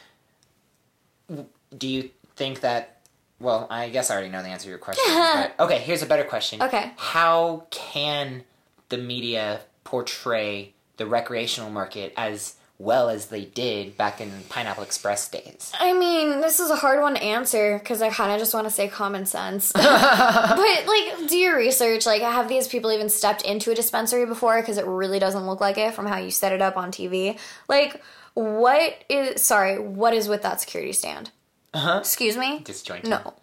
do 1.77 1.87
you 1.87 2.09
think 2.35 2.61
that? 2.61 2.91
Well, 3.39 3.67
I 3.69 3.89
guess 3.89 4.09
I 4.09 4.13
already 4.15 4.29
know 4.29 4.41
the 4.41 4.47
answer 4.47 4.63
to 4.63 4.69
your 4.69 4.77
question. 4.77 5.03
but, 5.07 5.53
okay, 5.59 5.79
here's 5.79 6.01
a 6.01 6.05
better 6.05 6.23
question. 6.23 6.61
Okay. 6.61 6.91
How 6.97 7.67
can 7.69 8.43
the 8.89 8.97
media 8.97 9.61
portray 9.83 10.73
the 10.97 11.05
recreational 11.05 11.69
market 11.69 12.13
as 12.15 12.55
well 12.77 13.09
as 13.09 13.27
they 13.27 13.45
did 13.45 13.95
back 13.97 14.19
in 14.19 14.31
Pineapple 14.49 14.83
Express 14.83 15.29
days? 15.29 15.71
I 15.79 15.93
mean, 15.93 16.41
this 16.41 16.59
is 16.59 16.69
a 16.69 16.75
hard 16.75 17.01
one 17.01 17.15
to 17.15 17.23
answer 17.23 17.79
because 17.79 18.01
I 18.01 18.09
kind 18.09 18.31
of 18.31 18.39
just 18.39 18.53
want 18.53 18.67
to 18.67 18.73
say 18.73 18.87
common 18.87 19.25
sense. 19.25 19.71
but, 19.73 19.85
like, 19.85 21.27
do 21.27 21.37
your 21.37 21.57
research. 21.57 22.05
Like, 22.05 22.21
have 22.21 22.49
these 22.49 22.67
people 22.67 22.91
even 22.91 23.09
stepped 23.09 23.43
into 23.43 23.71
a 23.71 23.75
dispensary 23.75 24.25
before? 24.25 24.59
Because 24.59 24.77
it 24.77 24.85
really 24.85 25.19
doesn't 25.19 25.45
look 25.47 25.61
like 25.61 25.77
it 25.77 25.93
from 25.93 26.05
how 26.05 26.17
you 26.17 26.31
set 26.31 26.51
it 26.51 26.61
up 26.61 26.77
on 26.77 26.91
TV. 26.91 27.37
Like, 27.67 28.01
what 28.33 29.03
is. 29.09 29.41
Sorry, 29.41 29.79
what 29.79 30.13
is 30.13 30.27
with 30.27 30.41
that 30.41 30.59
security 30.59 30.93
stand? 30.93 31.31
Uh-huh. 31.73 31.99
Excuse 31.99 32.37
me? 32.37 32.59
Disjointed. 32.63 33.09
No. 33.09 33.33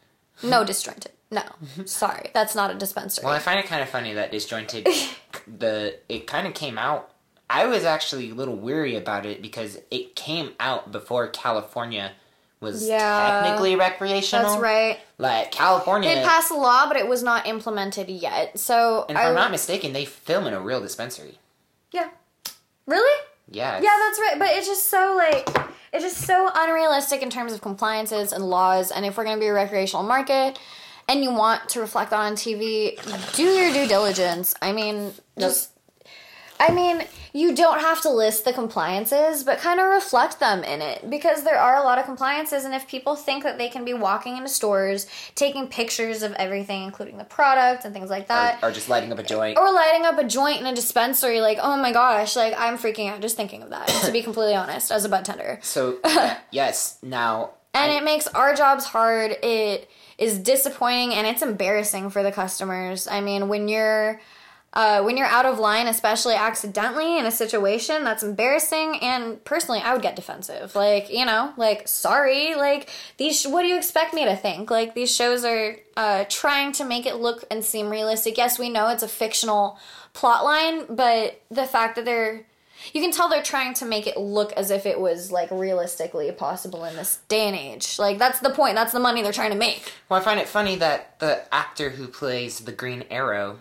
No 0.43 0.65
disjointed. 0.65 1.13
No. 1.31 1.43
Sorry, 1.87 2.31
that's 2.35 2.55
not 2.55 2.71
a 2.71 2.75
dispensary. 2.75 3.25
Well, 3.25 3.35
I 3.35 3.39
find 3.39 3.59
it 3.59 3.67
kind 3.67 3.83
of 3.83 3.89
funny 3.89 4.13
that 4.15 4.31
disjointed 4.31 4.87
the 5.47 5.99
it 6.09 6.27
kind 6.27 6.47
of 6.47 6.55
came 6.55 6.79
out. 6.79 7.12
I 7.53 7.67
was 7.67 7.85
actually 7.85 8.31
a 8.31 8.35
little 8.35 8.57
weary 8.57 8.97
about 8.97 9.27
it 9.27 9.43
because 9.43 9.79
it 9.91 10.17
came 10.17 10.53
out 10.59 10.91
before 10.91 11.29
California 11.29 12.13
was 12.61 12.87
Yeah. 12.89 13.43
technically 13.43 13.77
recreational. 13.77 14.49
that's 14.51 14.63
right. 14.63 15.01
Like 15.19 15.51
California, 15.53 16.11
It 16.11 16.25
passed 16.25 16.51
a 16.51 16.55
law, 16.55 16.87
but 16.89 16.97
it 16.97 17.07
was 17.09 17.23
not 17.23 17.47
implemented 17.47 18.09
yet. 18.09 18.59
So, 18.59 19.05
and 19.09 19.19
if 19.19 19.25
I, 19.25 19.29
I'm 19.29 19.35
not 19.35 19.51
mistaken, 19.51 19.93
they 19.93 20.05
film 20.05 20.47
in 20.47 20.55
a 20.55 20.61
real 20.61 20.81
dispensary. 20.81 21.39
Yeah. 21.91 22.09
Really? 22.87 23.21
Yeah. 23.51 23.81
Yeah, 23.83 23.91
that's 24.07 24.19
right. 24.19 24.39
But 24.39 24.49
it's 24.53 24.67
just 24.67 24.89
so 24.89 25.15
like 25.17 25.47
it's 25.93 26.05
just 26.05 26.19
so 26.27 26.51
unrealistic 26.55 27.21
in 27.21 27.29
terms 27.31 27.53
of 27.53 27.61
compliances 27.61 28.33
and 28.33 28.49
laws. 28.49 28.91
And 28.91 29.05
if 29.05 29.19
we're 29.19 29.25
gonna 29.25 29.41
be 29.41 29.49
a 29.49 29.53
recreational 29.53 30.05
market 30.05 30.59
and 31.09 31.23
you 31.23 31.33
want 31.33 31.69
to 31.71 31.81
reflect 31.81 32.11
that 32.11 32.21
on 32.21 32.35
TV, 32.35 32.97
do 33.35 33.43
your 33.43 33.73
due 33.73 33.87
diligence. 33.89 34.55
I 34.63 34.73
mean, 34.73 35.13
just 35.39 35.71
I 36.69 36.73
mean, 36.73 37.05
you 37.33 37.55
don't 37.55 37.81
have 37.81 38.01
to 38.03 38.11
list 38.11 38.45
the 38.45 38.53
compliances, 38.53 39.43
but 39.43 39.59
kind 39.59 39.81
of 39.81 39.87
reflect 39.89 40.39
them 40.39 40.63
in 40.63 40.81
it 40.81 41.09
because 41.11 41.43
there 41.43 41.59
are 41.59 41.77
a 41.77 41.83
lot 41.83 41.99
of 41.99 42.05
compliances. 42.05 42.65
And 42.65 42.73
if 42.75 42.87
people 42.87 43.17
think 43.17 43.43
that 43.43 43.59
they 43.59 43.69
can 43.69 43.85
be 43.85 43.95
walking 43.95 44.37
into 44.37 44.49
stores, 44.49 45.07
taking 45.35 45.67
pictures 45.67 46.23
of 46.23 46.35
everything, 46.35 46.83
including 46.85 47.17
the 47.19 47.25
product 47.25 47.85
and 47.85 47.93
things 47.93 48.11
like 48.11 48.29
that, 48.29 48.63
or, 48.63 48.69
or 48.69 48.73
just 48.73 48.89
lighting 48.89 49.11
up 49.13 49.19
a 49.19 49.23
joint. 49.23 49.59
or 49.59 49.73
lighting 49.73 50.05
up 50.07 50.19
a 50.19 50.25
joint 50.25 50.61
in 50.61 50.67
a 50.67 50.75
dispensary 50.75 51.41
like 51.41 51.59
oh 51.61 51.77
my 51.77 51.91
gosh 51.93 52.37
like 52.37 52.55
i'm 52.59 52.77
freaking 52.79 53.09
out 53.11 53.21
just 53.21 53.37
thinking 53.37 53.63
of 53.63 53.71
that 53.71 53.87
to 53.89 54.13
be 54.13 54.23
completely 54.29 54.55
honest 54.55 54.91
as 54.93 55.05
a 55.05 55.09
bud 55.09 55.25
tender 55.25 55.59
so 55.63 55.99
uh, 56.05 56.35
yes, 56.51 56.99
now 57.03 57.51
and 57.75 57.91
I- 57.91 57.97
it 57.97 58.05
makes 58.05 58.27
our 58.29 58.55
jobs 58.55 58.85
hard 58.85 59.33
it 59.43 59.91
is 60.19 60.39
disappointing 60.39 61.15
and 61.15 61.27
it's 61.27 61.43
embarrassing 61.43 62.11
for 62.11 62.23
the 62.23 62.31
customers 62.33 63.09
i 63.09 63.21
mean 63.21 63.49
when 63.49 63.69
you're 63.69 64.21
uh, 64.75 65.03
when 65.03 65.17
you're 65.17 65.27
out 65.27 65.47
of 65.47 65.59
line 65.59 65.87
especially 65.87 66.35
accidentally 66.35 67.19
in 67.19 67.27
a 67.27 67.31
situation 67.31 68.05
that's 68.05 68.23
embarrassing 68.23 68.97
and 69.03 69.43
personally 69.45 69.81
i 69.81 69.93
would 69.93 70.03
get 70.03 70.17
defensive 70.17 70.75
like 70.75 71.11
you 71.11 71.25
know 71.25 71.53
like 71.57 71.87
sorry 71.87 72.55
like 72.55 72.89
these 73.19 73.45
what 73.45 73.63
do 73.63 73.69
you 73.69 73.77
expect 73.77 74.15
me 74.15 74.25
to 74.25 74.37
think 74.37 74.71
like 74.71 74.95
these 74.95 75.15
shows 75.15 75.45
are 75.45 75.77
uh, 75.97 76.25
trying 76.29 76.73
to 76.73 76.85
make 76.85 77.05
it 77.05 77.17
look 77.17 77.45
and 77.51 77.65
seem 77.65 77.91
realistic 77.91 78.37
yes 78.39 78.59
we 78.59 78.69
know 78.69 78.89
it's 78.89 79.03
a 79.03 79.09
fictional 79.09 79.79
plot 80.15 80.45
line 80.45 80.85
but 80.89 81.41
the 81.51 81.67
fact 81.67 81.97
that 81.97 82.05
they're 82.05 82.47
you 82.93 83.01
can 83.01 83.13
tell 83.13 83.29
they're 83.29 83.43
trying 83.43 83.75
to 83.75 83.85
make 83.85 84.07
it 84.07 84.17
look 84.17 84.53
as 84.55 84.71
if 84.71 84.87
it 84.87 84.99
was 84.99 85.31
like 85.31 85.51
realistically 85.51 86.31
possible 86.33 86.85
in 86.85 86.97
this 86.97 87.19
day 87.29 87.47
and 87.47 87.57
age. 87.57 87.99
Like 87.99 88.19
that's 88.19 88.41
the 88.41 88.51
point. 88.51 88.75
That's 88.75 88.93
the 88.93 89.01
money 89.01 89.23
they're 89.23 89.33
trying 89.33 89.53
to 89.53 89.57
make. 89.57 89.93
Well, 90.09 90.21
I 90.21 90.23
find 90.23 90.41
it 90.41 90.49
funny 90.49 90.77
that 90.77 91.19
the 91.21 91.43
actor 91.55 91.91
who 91.91 92.09
plays 92.09 92.61
the 92.61 92.73
Green 92.73 93.05
Arrow, 93.11 93.59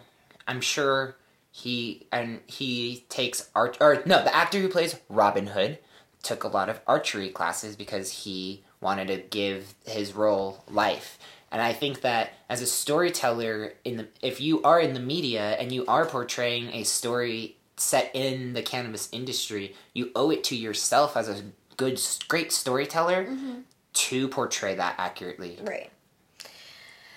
I'm 0.51 0.59
sure 0.59 1.15
he 1.49 2.07
and 2.11 2.41
he 2.45 3.05
takes 3.07 3.49
art 3.55 3.77
or 3.79 4.03
no, 4.05 4.21
the 4.21 4.35
actor 4.35 4.59
who 4.59 4.67
plays 4.67 4.99
Robin 5.07 5.47
Hood 5.47 5.79
took 6.23 6.43
a 6.43 6.49
lot 6.49 6.67
of 6.67 6.81
archery 6.85 7.29
classes 7.29 7.77
because 7.77 8.11
he 8.11 8.63
wanted 8.81 9.07
to 9.07 9.17
give 9.17 9.73
his 9.85 10.13
role 10.13 10.65
life. 10.69 11.17
And 11.53 11.61
I 11.61 11.71
think 11.71 12.01
that 12.01 12.33
as 12.49 12.61
a 12.61 12.65
storyteller 12.65 13.73
in 13.85 13.95
the 13.95 14.07
if 14.21 14.41
you 14.41 14.61
are 14.63 14.79
in 14.81 14.93
the 14.93 14.99
media 14.99 15.51
and 15.51 15.71
you 15.71 15.85
are 15.85 16.05
portraying 16.05 16.67
a 16.73 16.83
story 16.83 17.55
set 17.77 18.11
in 18.13 18.51
the 18.51 18.61
cannabis 18.61 19.07
industry, 19.13 19.73
you 19.93 20.11
owe 20.17 20.31
it 20.31 20.43
to 20.45 20.55
yourself 20.57 21.15
as 21.15 21.29
a 21.29 21.43
good 21.77 22.01
great 22.27 22.51
storyteller 22.51 23.23
mm-hmm. 23.23 23.59
to 23.93 24.27
portray 24.27 24.75
that 24.75 24.95
accurately. 24.97 25.59
Right. 25.63 25.91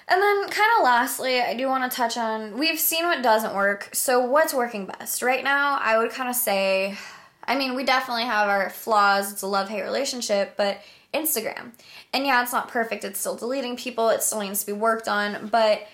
And 0.07 0.21
then, 0.21 0.49
kind 0.51 0.71
of 0.77 0.85
lastly, 0.85 1.41
I 1.41 1.55
do 1.55 1.67
want 1.67 1.91
to 1.91 1.97
touch 1.97 2.19
on 2.19 2.59
we've 2.59 2.79
seen 2.79 3.05
what 3.05 3.23
doesn't 3.23 3.55
work. 3.55 3.89
So, 3.93 4.21
what's 4.21 4.53
working 4.53 4.87
best? 4.87 5.23
Right 5.23 5.43
now, 5.43 5.79
I 5.81 5.97
would 5.97 6.11
kind 6.11 6.29
of 6.29 6.37
say, 6.37 6.99
I 7.45 7.57
mean, 7.57 7.75
we 7.75 7.85
definitely 7.85 8.25
have 8.25 8.49
our 8.49 8.69
flaws. 8.71 9.33
It's 9.33 9.43
a 9.43 9.47
love 9.47 9.69
hate 9.69 9.83
relationship, 9.83 10.55
but 10.57 10.81
Instagram. 11.15 11.73
And 12.13 12.27
yeah, 12.27 12.43
it's 12.43 12.53
not 12.53 12.69
perfect. 12.69 13.05
It's 13.05 13.19
still 13.19 13.37
deleting 13.37 13.77
people, 13.77 14.09
it 14.11 14.23
still 14.23 14.41
needs 14.41 14.61
to 14.61 14.67
be 14.67 14.73
worked 14.73 15.09
on. 15.09 15.49
But 15.49 15.87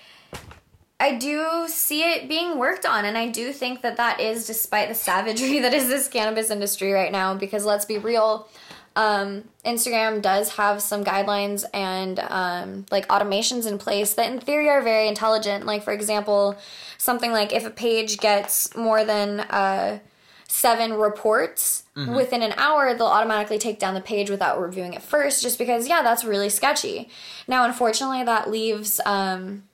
I 0.99 1.17
do 1.17 1.67
see 1.69 2.03
it 2.03 2.29
being 2.29 2.59
worked 2.59 2.85
on, 2.85 3.05
and 3.05 3.17
I 3.17 3.29
do 3.29 3.53
think 3.53 3.83
that 3.83 3.97
that 3.97 4.21
is 4.21 4.47
despite 4.47 4.89
the 4.89 4.95
savagery 4.95 5.59
that 5.61 5.73
is 5.73 5.89
this 5.89 6.09
cannabis 6.09 6.51
industry 6.51 6.93
right 6.93 7.13
now. 7.13 7.35
Because 7.35 7.65
let's 7.65 7.85
be 7.85 7.99
real, 7.99 8.49
um, 8.97 9.45
Instagram 9.65 10.21
does 10.21 10.57
have 10.57 10.83
some 10.83 11.05
guidelines 11.05 11.65
and 11.73 12.19
um, 12.19 12.87
like 12.91 13.07
automations 13.09 13.67
in 13.67 13.79
place 13.79 14.15
that, 14.15 14.31
in 14.31 14.41
theory, 14.41 14.69
are 14.69 14.83
very 14.83 15.09
intelligent. 15.09 15.67
Like, 15.67 15.83
for 15.83 15.93
example, 15.93 16.57
something 16.99 17.33
like 17.33 17.53
if 17.53 17.65
a 17.67 17.71
page 17.71 18.19
gets 18.19 18.77
more 18.77 19.05
than 19.05 19.41
uh, 19.41 20.01
seven 20.49 20.95
reports 20.95 21.85
within 22.15 22.43
an 22.43 22.53
hour, 22.57 22.95
they'll 22.95 23.07
automatically 23.07 23.59
take 23.59 23.79
down 23.79 23.95
the 23.95 24.01
page 24.01 24.31
without 24.31 24.61
reviewing 24.61 24.95
it 24.95 25.03
first, 25.03 25.43
just 25.43 25.59
because, 25.59 25.87
yeah, 25.87 26.03
that's 26.03 26.25
really 26.25 26.49
sketchy. 26.49 27.09
Now, 27.47 27.65
unfortunately, 27.65 28.25
that 28.25 28.51
leaves. 28.51 29.01
Um, 29.07 29.65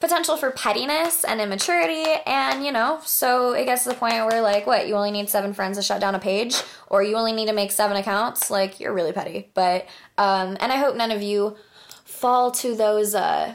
potential 0.00 0.36
for 0.36 0.50
pettiness 0.50 1.24
and 1.24 1.40
immaturity. 1.40 2.10
And, 2.26 2.64
you 2.64 2.72
know, 2.72 3.00
so 3.04 3.52
it 3.52 3.66
gets 3.66 3.84
to 3.84 3.90
the 3.90 3.94
point 3.94 4.14
where, 4.26 4.40
like, 4.40 4.66
what, 4.66 4.88
you 4.88 4.94
only 4.94 5.10
need 5.10 5.28
seven 5.28 5.52
friends 5.54 5.76
to 5.76 5.82
shut 5.82 6.00
down 6.00 6.14
a 6.14 6.18
page, 6.18 6.56
or 6.88 7.02
you 7.02 7.16
only 7.16 7.32
need 7.32 7.46
to 7.46 7.52
make 7.52 7.70
seven 7.70 7.96
accounts? 7.96 8.50
Like, 8.50 8.80
you're 8.80 8.94
really 8.94 9.12
petty. 9.12 9.50
But, 9.54 9.86
um, 10.18 10.56
and 10.58 10.72
I 10.72 10.76
hope 10.76 10.96
none 10.96 11.10
of 11.10 11.22
you 11.22 11.56
fall 12.04 12.50
to 12.52 12.74
those, 12.74 13.14
uh, 13.14 13.54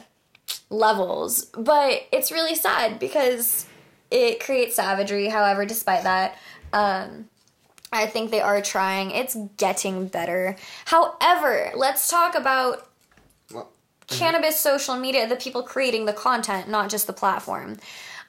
levels. 0.70 1.46
But 1.46 2.04
it's 2.12 2.32
really 2.32 2.56
sad 2.56 3.00
because 3.00 3.66
it 4.12 4.40
creates 4.40 4.76
savagery. 4.76 5.28
However, 5.30 5.66
despite 5.66 6.04
that, 6.04 6.38
um, 6.74 7.30
I 7.92 8.08
think 8.08 8.30
they 8.30 8.42
are 8.42 8.62
trying. 8.62 9.12
It's 9.12 9.38
getting 9.58 10.08
better. 10.08 10.58
However, 10.86 11.72
let's 11.76 12.10
talk 12.10 12.36
about 12.36 12.90
Well, 14.10 14.20
cannabis 14.20 14.60
social 14.60 14.96
media, 14.96 15.28
the 15.28 15.36
people 15.36 15.64
creating 15.64 16.06
the 16.06 16.14
content, 16.14 16.70
not 16.70 16.90
just 16.90 17.08
the 17.08 17.14
platform. 17.14 17.78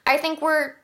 I 0.05 0.17
think 0.17 0.41
we're 0.41 0.75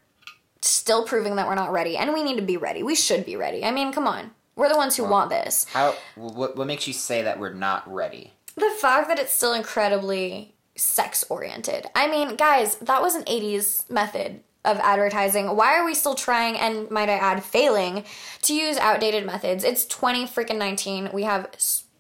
still 0.62 1.06
proving 1.06 1.36
that 1.38 1.48
we're 1.48 1.56
not 1.56 1.72
ready, 1.72 1.98
and 1.98 2.14
we 2.14 2.24
need 2.24 2.36
to 2.38 2.42
be 2.42 2.58
ready. 2.58 2.84
We 2.84 2.96
should 2.96 3.26
be 3.26 3.36
ready. 3.36 3.64
I 3.64 3.72
mean, 3.72 3.92
come 3.92 4.08
on. 4.08 4.32
We're 4.56 4.70
the 4.70 4.78
ones 4.78 4.96
who 4.96 5.04
want 5.04 5.30
this. 5.30 5.66
how? 5.66 5.96
What, 6.16 6.56
what 6.56 6.68
makes 6.68 6.88
you 6.88 6.94
say 6.94 7.24
that 7.24 7.40
we're 7.40 7.54
not 7.54 7.92
ready? 7.92 8.34
The 8.56 8.72
fact 8.80 9.08
that 9.08 9.18
it's 9.18 9.32
still 9.34 9.54
incredibly 9.54 10.54
sex 10.76 11.24
oriented. 11.30 11.88
I 11.96 12.08
mean, 12.08 12.36
guys, 12.36 12.76
that 12.76 13.02
was 13.02 13.16
an 13.16 13.24
80s 13.24 13.90
method 13.90 14.42
of 14.64 14.78
advertising. 14.80 15.56
Why 15.56 15.76
are 15.78 15.86
we 15.86 15.94
still 15.94 16.16
trying 16.16 16.58
and 16.58 16.90
might 16.92 17.10
I 17.10 17.14
add 17.14 17.44
failing 17.44 18.04
to 18.44 18.54
use 18.54 18.78
outdated 18.78 19.26
methods? 19.26 19.64
It's 19.64 19.86
20 19.86 20.26
freaking 20.28 20.58
19. 20.58 21.10
We 21.12 21.24
have 21.24 21.50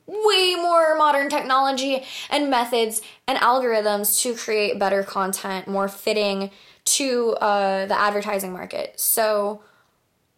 way 0.07 0.55
more 0.55 0.95
modern 0.97 1.29
technology 1.29 2.03
and 2.29 2.49
methods 2.49 3.01
and 3.27 3.37
algorithms 3.39 4.21
to 4.21 4.35
create 4.35 4.79
better 4.79 5.03
content, 5.03 5.67
more 5.67 5.87
fitting 5.87 6.51
to 6.85 7.31
uh, 7.41 7.85
the 7.85 7.97
advertising 7.97 8.51
market. 8.51 8.99
So, 8.99 9.63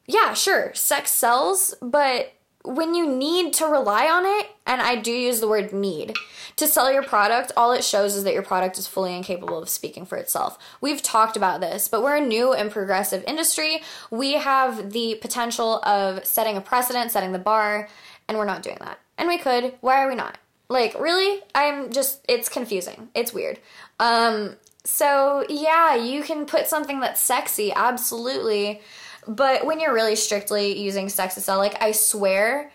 yeah, 0.06 0.34
sure, 0.34 0.74
sex 0.76 1.12
sells, 1.12 1.74
but 1.82 2.34
when 2.64 2.96
you 2.96 3.08
need 3.08 3.54
to 3.54 3.66
rely 3.66 4.08
on 4.08 4.26
it, 4.26 4.50
and 4.66 4.82
I 4.82 4.96
do 4.96 5.12
use 5.12 5.40
the 5.40 5.48
word 5.48 5.72
need, 5.72 6.14
to 6.56 6.68
sell 6.68 6.92
your 6.92 7.04
product, 7.04 7.52
all 7.56 7.72
it 7.72 7.84
shows 7.84 8.16
is 8.16 8.24
that 8.24 8.34
your 8.34 8.42
product 8.42 8.78
is 8.78 8.88
fully 8.88 9.16
incapable 9.16 9.62
of 9.62 9.70
speaking 9.70 10.06
for 10.06 10.18
itself. 10.18 10.58
We've 10.82 11.02
talked 11.02 11.38
about 11.38 11.62
this, 11.62 11.88
but 11.88 12.02
we're 12.02 12.16
a 12.16 12.26
new 12.26 12.54
and 12.54 12.72
progressive 12.72 13.24
industry. 13.28 13.84
We 14.10 14.34
have 14.34 14.92
the 14.92 15.16
potential 15.22 15.80
of 15.84 16.26
setting 16.26 16.58
a 16.58 16.62
precedent, 16.62 17.12
setting 17.12 17.34
the 17.34 17.40
bar, 17.40 17.88
and 18.28 18.38
we're 18.38 18.46
not 18.46 18.64
doing 18.64 18.78
that. 18.82 19.00
And 19.18 19.28
we 19.28 19.38
could. 19.38 19.76
Why 19.82 20.04
are 20.04 20.08
we 20.08 20.16
not? 20.16 20.38
Like, 20.68 21.00
really? 21.00 21.42
I'm 21.54 21.92
just, 21.92 22.26
it's 22.28 22.50
confusing. 22.50 23.10
It's 23.14 23.34
weird. 23.34 23.60
Um, 24.00 24.56
so, 24.84 25.46
yeah, 25.50 25.96
you 25.96 26.24
can 26.24 26.46
put 26.46 26.68
something 26.68 27.00
that's 27.00 27.22
sexy, 27.22 27.72
absolutely. 27.74 28.82
But 29.28 29.66
when 29.66 29.80
you're 29.80 29.94
really 29.94 30.16
strictly 30.16 30.80
using 30.80 31.10
sex 31.10 31.36
to 31.36 31.42
sell, 31.42 31.58
like, 31.58 31.82
I 31.82 31.92
swear, 31.92 32.72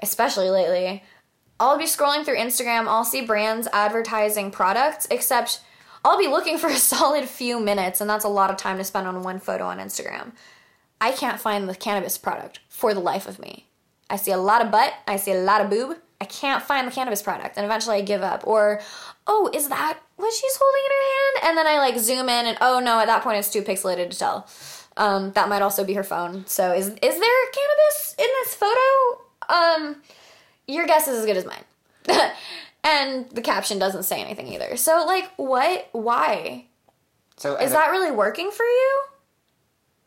especially 0.00 0.50
lately, 0.50 1.02
I'll 1.60 1.78
be 1.78 1.84
scrolling 1.84 2.24
through 2.24 2.36
Instagram, 2.36 2.86
I'll 2.86 3.04
see 3.04 3.24
brands 3.24 3.68
advertising 3.72 4.50
products, 4.50 5.06
except 5.10 5.60
I'll 6.04 6.18
be 6.18 6.26
looking 6.26 6.58
for 6.58 6.68
a 6.68 6.76
solid 6.76 7.28
few 7.28 7.60
minutes, 7.60 8.00
and 8.00 8.08
that's 8.08 8.24
a 8.24 8.28
lot 8.28 8.50
of 8.50 8.56
time 8.56 8.78
to 8.78 8.84
spend 8.84 9.06
on 9.06 9.22
one 9.22 9.38
photo 9.38 9.66
on 9.66 9.78
Instagram. 9.78 10.32
I 11.00 11.12
can't 11.12 11.40
find 11.40 11.68
the 11.68 11.74
cannabis 11.74 12.18
product 12.18 12.60
for 12.68 12.94
the 12.94 13.00
life 13.00 13.28
of 13.28 13.38
me. 13.38 13.66
I 14.14 14.16
see 14.16 14.30
a 14.30 14.38
lot 14.38 14.64
of 14.64 14.70
butt, 14.70 14.94
I 15.08 15.16
see 15.16 15.32
a 15.32 15.40
lot 15.40 15.60
of 15.60 15.68
boob. 15.68 15.96
I 16.20 16.24
can't 16.26 16.62
find 16.62 16.86
the 16.86 16.92
cannabis 16.92 17.20
product, 17.20 17.56
and 17.56 17.66
eventually 17.66 17.96
I 17.96 18.02
give 18.02 18.22
up. 18.22 18.46
Or, 18.46 18.80
oh, 19.26 19.50
is 19.52 19.68
that 19.68 19.98
what 20.14 20.32
she's 20.32 20.56
holding 20.56 20.82
in 20.84 20.90
her 20.92 21.04
hand? 21.10 21.48
And 21.48 21.58
then 21.58 21.66
I 21.66 21.78
like 21.78 21.98
zoom 21.98 22.28
in, 22.28 22.46
and 22.46 22.56
oh 22.60 22.78
no, 22.78 23.00
at 23.00 23.06
that 23.06 23.24
point 23.24 23.38
it's 23.38 23.50
too 23.52 23.62
pixelated 23.62 24.10
to 24.10 24.18
tell. 24.18 24.48
Um, 24.96 25.32
that 25.32 25.48
might 25.48 25.62
also 25.62 25.84
be 25.84 25.94
her 25.94 26.04
phone. 26.04 26.46
So 26.46 26.72
is 26.72 26.86
is 26.86 26.94
there 27.00 27.50
cannabis 27.52 28.14
in 28.16 28.26
this 28.26 28.54
photo? 28.54 29.20
Um, 29.48 29.96
your 30.68 30.86
guess 30.86 31.08
is 31.08 31.18
as 31.18 31.26
good 31.26 31.36
as 31.36 31.44
mine. 31.44 31.64
and 32.84 33.28
the 33.30 33.42
caption 33.42 33.80
doesn't 33.80 34.04
say 34.04 34.22
anything 34.22 34.46
either. 34.46 34.76
So 34.76 35.04
like, 35.06 35.32
what? 35.36 35.88
Why? 35.90 36.66
So 37.36 37.56
Is 37.56 37.72
that 37.72 37.90
really 37.90 38.12
working 38.12 38.52
for 38.52 38.64
you? 38.64 39.02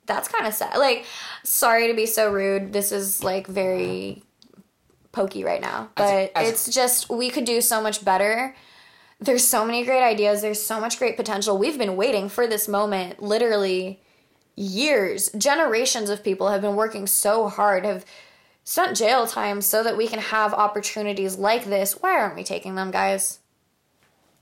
That's 0.07 0.27
kind 0.27 0.47
of 0.47 0.53
sad. 0.53 0.77
Like, 0.77 1.05
sorry 1.43 1.87
to 1.89 1.93
be 1.93 2.05
so 2.07 2.31
rude. 2.31 2.73
This 2.73 2.91
is 2.91 3.23
like 3.23 3.45
very 3.47 4.23
pokey 5.11 5.43
right 5.43 5.61
now, 5.61 5.89
As 5.97 6.11
but 6.11 6.13
a- 6.13 6.37
as 6.37 6.49
it's 6.49 6.73
just 6.73 7.09
we 7.09 7.29
could 7.29 7.45
do 7.45 7.61
so 7.61 7.81
much 7.81 8.03
better. 8.03 8.55
There's 9.19 9.47
so 9.47 9.65
many 9.65 9.83
great 9.83 10.03
ideas. 10.03 10.41
There's 10.41 10.61
so 10.61 10.79
much 10.79 10.97
great 10.99 11.17
potential. 11.17 11.57
We've 11.57 11.77
been 11.77 11.95
waiting 11.95 12.29
for 12.29 12.45
this 12.47 12.67
moment 12.67 13.21
literally 13.21 13.99
years. 14.55 15.29
Generations 15.37 16.09
of 16.09 16.23
people 16.23 16.49
have 16.49 16.61
been 16.61 16.75
working 16.75 17.07
so 17.07 17.47
hard, 17.49 17.83
have 17.83 18.05
spent 18.63 18.95
jail 18.95 19.25
time 19.25 19.61
so 19.61 19.81
that 19.83 19.97
we 19.97 20.07
can 20.07 20.19
have 20.19 20.53
opportunities 20.53 21.35
like 21.37 21.65
this. 21.65 21.93
Why 22.01 22.19
aren't 22.19 22.35
we 22.35 22.43
taking 22.43 22.75
them, 22.75 22.91
guys? 22.91 23.39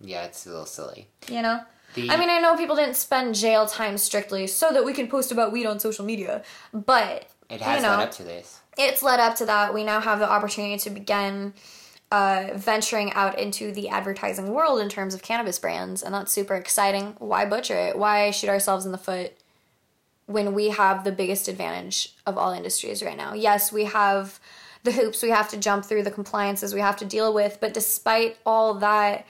yeah, 0.01 0.23
it's 0.25 0.45
a 0.45 0.49
little 0.49 0.65
silly. 0.65 1.08
You 1.32 1.41
know? 1.41 1.62
The- 1.95 2.10
I 2.12 2.17
mean, 2.17 2.29
I 2.29 2.39
know 2.39 2.55
people 2.58 2.75
didn't 2.75 2.95
spend 2.95 3.36
jail 3.36 3.65
time 3.65 3.97
strictly 3.97 4.47
so 4.47 4.71
that 4.71 4.84
we 4.86 4.93
can 4.93 5.08
post 5.08 5.31
about 5.31 5.51
weed 5.51 5.65
on 5.65 5.79
social 5.79 6.05
media, 6.05 6.43
but 6.73 7.27
It 7.49 7.62
has 7.62 7.77
you 7.81 7.88
know, 7.88 7.97
led 7.97 8.03
up 8.10 8.12
to 8.15 8.23
this. 8.23 8.60
it's 8.77 9.01
led 9.01 9.19
up 9.19 9.36
to 9.38 9.45
that. 9.45 9.73
We 9.73 9.84
now 9.84 9.99
have 10.01 10.19
the 10.19 10.29
opportunity 10.29 10.77
to 10.77 10.89
begin 10.89 11.53
uh, 12.12 12.49
venturing 12.53 13.12
out 13.13 13.39
into 13.39 13.71
the 13.71 13.89
advertising 13.89 14.47
world 14.53 14.79
in 14.79 14.89
terms 14.89 15.13
of 15.15 15.21
cannabis 15.23 15.58
brands, 15.58 16.03
and 16.03 16.13
that's 16.13 16.31
super 16.31 16.55
exciting. 16.55 17.15
Why 17.19 17.45
butcher 17.45 17.75
it? 17.75 17.97
Why 17.97 18.29
shoot 18.31 18.49
ourselves 18.49 18.86
in 18.86 18.91
the 18.91 18.97
foot 18.97 19.34
when 20.27 20.53
we 20.53 20.69
have 20.69 21.03
the 21.03 21.12
biggest 21.12 21.47
advantage 21.47 22.13
of 22.25 22.38
all 22.38 22.51
industries 22.51 23.01
right 23.03 23.17
now? 23.17 23.34
Yes, 23.34 23.71
we 23.71 23.86
have 23.86 24.39
the 24.84 24.91
hoops 24.91 25.23
we 25.23 25.29
have 25.29 25.49
to 25.49 25.58
jump 25.58 25.84
through, 25.86 26.03
the 26.03 26.12
compliances 26.12 26.73
we 26.73 26.79
have 26.79 26.95
to 26.97 27.05
deal 27.05 27.34
with, 27.34 27.58
but 27.60 27.73
despite 27.73 28.38
all 28.45 28.75
that, 28.75 29.25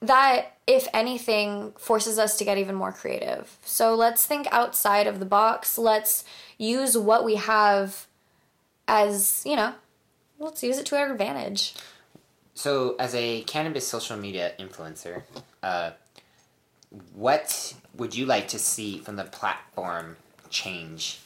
that 0.00 0.54
if 0.66 0.88
anything 0.94 1.72
forces 1.78 2.18
us 2.18 2.36
to 2.38 2.44
get 2.44 2.58
even 2.58 2.74
more 2.74 2.92
creative. 2.92 3.56
So 3.64 3.94
let's 3.94 4.26
think 4.26 4.46
outside 4.50 5.06
of 5.06 5.18
the 5.18 5.26
box. 5.26 5.76
Let's 5.76 6.24
use 6.58 6.96
what 6.96 7.24
we 7.24 7.36
have 7.36 8.06
as, 8.86 9.42
you 9.44 9.56
know, 9.56 9.74
let's 10.38 10.62
use 10.62 10.78
it 10.78 10.86
to 10.86 10.96
our 10.96 11.10
advantage. 11.10 11.74
So, 12.54 12.96
as 12.98 13.14
a 13.14 13.42
cannabis 13.44 13.88
social 13.88 14.18
media 14.18 14.52
influencer, 14.58 15.22
uh, 15.62 15.92
what 17.14 17.74
would 17.96 18.14
you 18.14 18.26
like 18.26 18.48
to 18.48 18.58
see 18.58 18.98
from 18.98 19.16
the 19.16 19.24
platform 19.24 20.16
change? 20.50 21.20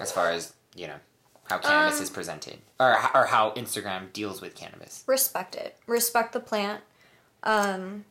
As 0.00 0.10
far 0.10 0.30
as, 0.30 0.54
you 0.74 0.88
know, 0.88 0.96
how 1.44 1.58
cannabis 1.58 1.98
Um, 1.98 2.02
is 2.04 2.10
presented, 2.10 2.58
or, 2.80 2.92
or 3.14 3.26
how 3.26 3.52
Instagram 3.56 4.12
deals 4.12 4.40
with 4.40 4.54
cannabis. 4.54 5.02
Respect 5.06 5.54
it. 5.54 5.76
Respect 5.86 6.32
the 6.32 6.40
plant. 6.40 6.82
Um 7.42 8.04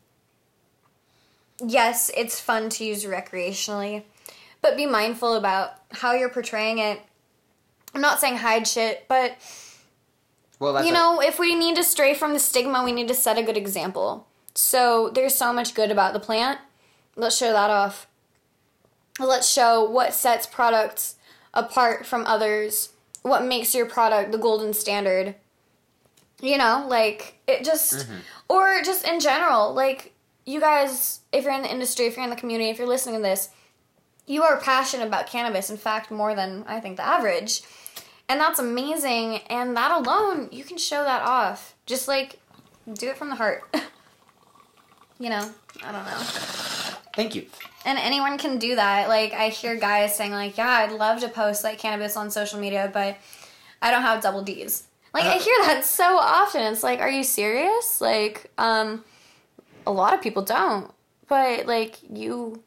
yes, 1.63 2.09
it's 2.15 2.39
fun 2.39 2.69
to 2.69 2.83
use 2.85 3.05
recreationally, 3.05 4.03
but 4.61 4.75
be 4.77 4.85
mindful 4.85 5.35
about 5.35 5.71
how 5.91 6.13
you're 6.13 6.29
portraying 6.29 6.79
it. 6.79 6.99
I'm 7.93 8.01
not 8.01 8.19
saying 8.19 8.37
hide 8.37 8.67
shit, 8.67 9.05
but 9.07 9.37
Well, 10.59 10.73
that's 10.73 10.85
you 10.85 10.91
a- 10.91 10.95
know, 10.95 11.21
if 11.21 11.39
we 11.39 11.55
need 11.55 11.75
to 11.75 11.83
stray 11.83 12.13
from 12.13 12.33
the 12.33 12.39
stigma, 12.39 12.83
we 12.83 12.91
need 12.91 13.07
to 13.09 13.13
set 13.13 13.37
a 13.37 13.43
good 13.43 13.57
example. 13.57 14.27
So 14.55 15.09
there's 15.09 15.35
so 15.35 15.53
much 15.53 15.73
good 15.73 15.91
about 15.91 16.13
the 16.13 16.19
plant. 16.19 16.59
Let's 17.15 17.37
show 17.37 17.51
that 17.51 17.69
off. 17.69 18.07
Let's 19.19 19.49
show 19.49 19.83
what 19.83 20.13
sets 20.13 20.47
products 20.47 21.15
apart 21.53 22.05
from 22.05 22.25
others, 22.25 22.89
what 23.21 23.45
makes 23.45 23.75
your 23.75 23.85
product 23.85 24.31
the 24.31 24.37
golden 24.37 24.73
standard. 24.73 25.35
You 26.41 26.57
know, 26.57 26.85
like 26.87 27.39
it 27.47 27.63
just, 27.63 27.93
mm-hmm. 27.93 28.17
or 28.49 28.81
just 28.83 29.07
in 29.07 29.19
general, 29.19 29.73
like 29.73 30.13
you 30.45 30.59
guys, 30.59 31.19
if 31.31 31.43
you're 31.43 31.53
in 31.53 31.61
the 31.61 31.71
industry, 31.71 32.05
if 32.05 32.15
you're 32.15 32.23
in 32.23 32.31
the 32.31 32.35
community, 32.35 32.69
if 32.69 32.79
you're 32.79 32.87
listening 32.87 33.15
to 33.15 33.21
this, 33.21 33.49
you 34.25 34.43
are 34.43 34.59
passionate 34.59 35.07
about 35.07 35.27
cannabis. 35.27 35.69
In 35.69 35.77
fact, 35.77 36.09
more 36.09 36.33
than 36.33 36.63
I 36.67 36.79
think 36.79 36.97
the 36.97 37.05
average. 37.05 37.61
And 38.27 38.39
that's 38.39 38.59
amazing. 38.59 39.41
And 39.49 39.75
that 39.75 39.91
alone, 39.91 40.49
you 40.51 40.63
can 40.63 40.77
show 40.77 41.03
that 41.03 41.21
off. 41.21 41.75
Just 41.85 42.07
like 42.07 42.39
do 42.93 43.09
it 43.09 43.17
from 43.17 43.29
the 43.29 43.35
heart. 43.35 43.63
you 45.19 45.29
know, 45.29 45.51
I 45.83 45.91
don't 45.91 46.05
know. 46.05 46.70
Thank 47.15 47.35
you. 47.35 47.45
And 47.85 47.97
anyone 47.99 48.37
can 48.37 48.57
do 48.57 48.75
that. 48.75 49.09
Like 49.09 49.33
I 49.33 49.49
hear 49.49 49.75
guys 49.75 50.15
saying 50.15 50.31
like, 50.31 50.57
"Yeah, 50.57 50.69
I'd 50.69 50.91
love 50.91 51.19
to 51.21 51.29
post 51.29 51.63
like 51.63 51.77
cannabis 51.79 52.15
on 52.15 52.29
social 52.31 52.59
media, 52.59 52.89
but 52.93 53.17
I 53.81 53.91
don't 53.91 54.03
have 54.03 54.21
double 54.21 54.43
D's." 54.43 54.83
Like 55.13 55.25
I 55.25 55.35
Uh, 55.37 55.39
hear 55.39 55.55
that 55.65 55.83
so 55.85 56.17
often. 56.17 56.61
It's 56.61 56.83
like, 56.83 56.99
"Are 56.99 57.09
you 57.09 57.23
serious?" 57.23 57.99
Like 58.01 58.51
um 58.57 59.03
a 59.85 59.91
lot 59.91 60.13
of 60.13 60.21
people 60.21 60.41
don't. 60.43 60.91
But 61.27 61.65
like 61.65 61.97
you 62.09 62.63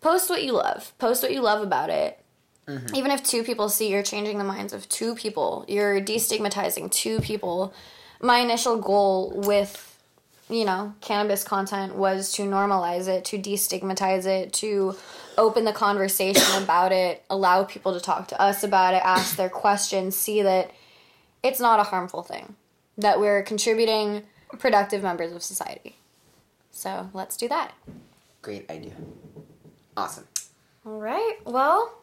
post 0.00 0.28
what 0.28 0.42
you 0.42 0.52
love. 0.52 0.92
Post 0.98 1.22
what 1.22 1.32
you 1.32 1.40
love 1.40 1.62
about 1.62 1.90
it. 1.90 2.18
Even 2.94 3.10
if 3.10 3.22
two 3.22 3.42
people 3.42 3.68
see 3.68 3.88
you're 3.90 4.02
changing 4.02 4.38
the 4.38 4.44
minds 4.44 4.72
of 4.72 4.88
two 4.88 5.14
people, 5.14 5.64
you're 5.68 6.00
destigmatizing 6.00 6.90
two 6.90 7.20
people. 7.20 7.74
My 8.20 8.38
initial 8.38 8.78
goal 8.78 9.32
with 9.34 9.91
you 10.52 10.66
know, 10.66 10.94
cannabis 11.00 11.42
content 11.42 11.94
was 11.94 12.30
to 12.32 12.42
normalize 12.42 13.08
it, 13.08 13.24
to 13.24 13.38
destigmatize 13.38 14.26
it, 14.26 14.52
to 14.52 14.94
open 15.38 15.64
the 15.64 15.72
conversation 15.72 16.62
about 16.62 16.92
it, 16.92 17.24
allow 17.30 17.64
people 17.64 17.94
to 17.94 18.00
talk 18.00 18.28
to 18.28 18.40
us 18.40 18.62
about 18.62 18.94
it, 18.94 19.02
ask 19.02 19.36
their 19.36 19.48
questions, 19.48 20.14
see 20.14 20.42
that 20.42 20.70
it's 21.42 21.58
not 21.58 21.80
a 21.80 21.84
harmful 21.84 22.22
thing, 22.22 22.54
that 22.98 23.18
we're 23.18 23.42
contributing 23.42 24.22
productive 24.58 25.02
members 25.02 25.32
of 25.32 25.42
society. 25.42 25.96
So 26.70 27.10
let's 27.14 27.36
do 27.36 27.48
that. 27.48 27.72
Great 28.42 28.70
idea. 28.70 28.92
Awesome. 29.96 30.26
All 30.84 30.98
right. 30.98 31.38
Well, 31.44 32.01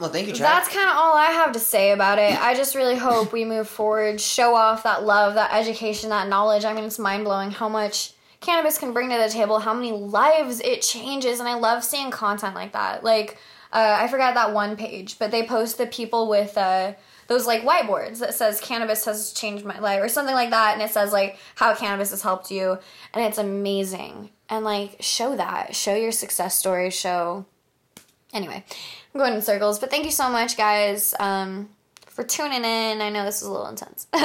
Well, 0.00 0.08
thank 0.08 0.28
you, 0.28 0.32
Chad. 0.32 0.46
that's 0.46 0.68
kind 0.68 0.88
of 0.88 0.96
all 0.96 1.14
I 1.14 1.26
have 1.26 1.52
to 1.52 1.60
say 1.60 1.92
about 1.92 2.18
it. 2.18 2.40
I 2.40 2.54
just 2.54 2.74
really 2.74 2.96
hope 2.96 3.34
we 3.34 3.44
move 3.44 3.68
forward, 3.68 4.18
show 4.18 4.54
off 4.54 4.82
that 4.84 5.04
love, 5.04 5.34
that 5.34 5.52
education, 5.52 6.08
that 6.08 6.26
knowledge. 6.26 6.64
I 6.64 6.72
mean, 6.72 6.84
it's 6.84 6.98
mind 6.98 7.24
blowing 7.24 7.50
how 7.50 7.68
much 7.68 8.14
cannabis 8.40 8.78
can 8.78 8.94
bring 8.94 9.10
to 9.10 9.18
the 9.18 9.28
table, 9.28 9.58
how 9.58 9.74
many 9.74 9.92
lives 9.92 10.60
it 10.60 10.80
changes, 10.80 11.38
and 11.38 11.46
I 11.46 11.54
love 11.54 11.84
seeing 11.84 12.10
content 12.10 12.54
like 12.54 12.72
that. 12.72 13.04
Like, 13.04 13.36
uh, 13.74 13.98
I 14.00 14.08
forgot 14.08 14.32
that 14.34 14.54
one 14.54 14.74
page, 14.74 15.18
but 15.18 15.30
they 15.30 15.44
post 15.44 15.76
the 15.76 15.86
people 15.86 16.30
with 16.30 16.56
uh, 16.56 16.94
those 17.26 17.46
like 17.46 17.62
whiteboards 17.62 18.20
that 18.20 18.32
says 18.32 18.58
cannabis 18.58 19.04
has 19.04 19.32
changed 19.34 19.66
my 19.66 19.78
life 19.80 20.02
or 20.02 20.08
something 20.08 20.34
like 20.34 20.50
that, 20.50 20.72
and 20.72 20.82
it 20.82 20.90
says 20.90 21.12
like 21.12 21.38
how 21.56 21.74
cannabis 21.74 22.10
has 22.10 22.22
helped 22.22 22.50
you, 22.50 22.78
and 23.12 23.22
it's 23.22 23.38
amazing. 23.38 24.30
And 24.48 24.64
like, 24.64 24.96
show 25.00 25.36
that, 25.36 25.76
show 25.76 25.94
your 25.94 26.10
success 26.10 26.56
story, 26.56 26.88
show 26.88 27.44
anyway, 28.32 28.64
I'm 29.14 29.20
going 29.20 29.34
in 29.34 29.42
circles. 29.42 29.78
But 29.78 29.90
thank 29.90 30.04
you 30.04 30.10
so 30.10 30.30
much, 30.30 30.56
guys, 30.56 31.14
um, 31.18 31.68
for 32.06 32.24
tuning 32.24 32.64
in. 32.64 33.00
I 33.00 33.10
know 33.10 33.24
this 33.24 33.40
was 33.42 33.48
a 33.48 33.52
little 33.52 33.66
intense. 33.68 34.06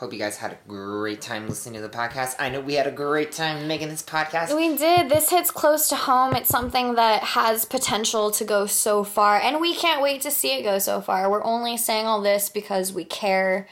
Hope 0.00 0.14
you 0.14 0.18
guys 0.18 0.38
had 0.38 0.52
a 0.52 0.58
great 0.66 1.20
time 1.20 1.46
listening 1.46 1.82
to 1.82 1.86
the 1.86 1.94
podcast. 1.94 2.34
I 2.38 2.48
know 2.48 2.62
we 2.62 2.72
had 2.72 2.86
a 2.86 2.90
great 2.90 3.32
time 3.32 3.68
making 3.68 3.88
this 3.90 4.02
podcast. 4.02 4.56
we 4.56 4.74
did. 4.74 5.10
This 5.10 5.28
hits 5.28 5.50
close 5.50 5.90
to 5.90 5.96
home. 5.96 6.34
It's 6.34 6.48
something 6.48 6.94
that 6.94 7.22
has 7.22 7.66
potential 7.66 8.30
to 8.30 8.44
go 8.44 8.64
so 8.64 9.04
far, 9.04 9.38
and 9.38 9.60
we 9.60 9.74
can't 9.74 10.00
wait 10.00 10.22
to 10.22 10.30
see 10.30 10.54
it 10.54 10.62
go 10.62 10.78
so 10.78 11.02
far. 11.02 11.30
We're 11.30 11.44
only 11.44 11.76
saying 11.76 12.06
all 12.06 12.22
this 12.22 12.48
because 12.48 12.94
we 12.94 13.04
care. 13.04 13.68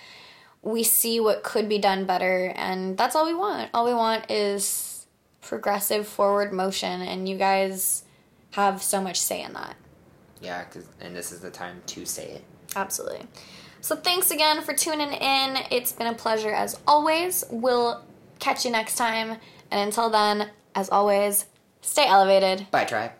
We 0.61 0.83
see 0.83 1.19
what 1.19 1.43
could 1.43 1.67
be 1.67 1.79
done 1.79 2.05
better, 2.05 2.53
and 2.55 2.99
that's 2.99 3.17
all 3.17 3.25
we 3.25 3.33
want. 3.33 3.71
All 3.73 3.87
we 3.87 3.95
want 3.95 4.31
is 4.31 5.07
progressive 5.41 6.07
forward 6.07 6.53
motion, 6.53 7.01
and 7.01 7.27
you 7.27 7.39
guys 7.39 8.05
have 8.51 8.83
so 8.83 9.01
much 9.01 9.19
say 9.19 9.43
in 9.43 9.55
that. 9.55 9.77
Yeah, 10.41 10.65
'cause- 10.65 10.87
and 11.01 11.15
this 11.15 11.33
is 11.33 11.41
the 11.41 11.51
time 11.51 11.83
to 11.87 12.05
say 12.07 12.25
it. 12.27 12.45
Absolutely. 12.77 13.27
So 13.81 13.97
thanks 13.97 14.31
again 14.31 14.63
for 14.63 14.75
tuning 14.75 15.13
in. 15.13 15.57
It's 15.71 15.93
been 15.93 16.07
a 16.09 16.15
pleasure 16.15 16.53
as 16.53 16.79
always. 16.87 17.45
We'll 17.51 18.03
catch 18.39 18.65
you 18.65 18.71
next 18.71 18.97
time. 18.97 19.39
And 19.71 19.81
until 19.81 20.11
then, 20.11 20.51
as 20.75 20.89
always, 20.91 21.47
stay 21.81 22.07
elevated. 22.07 22.71
Bye, 22.71 22.85
tribe. 22.85 23.13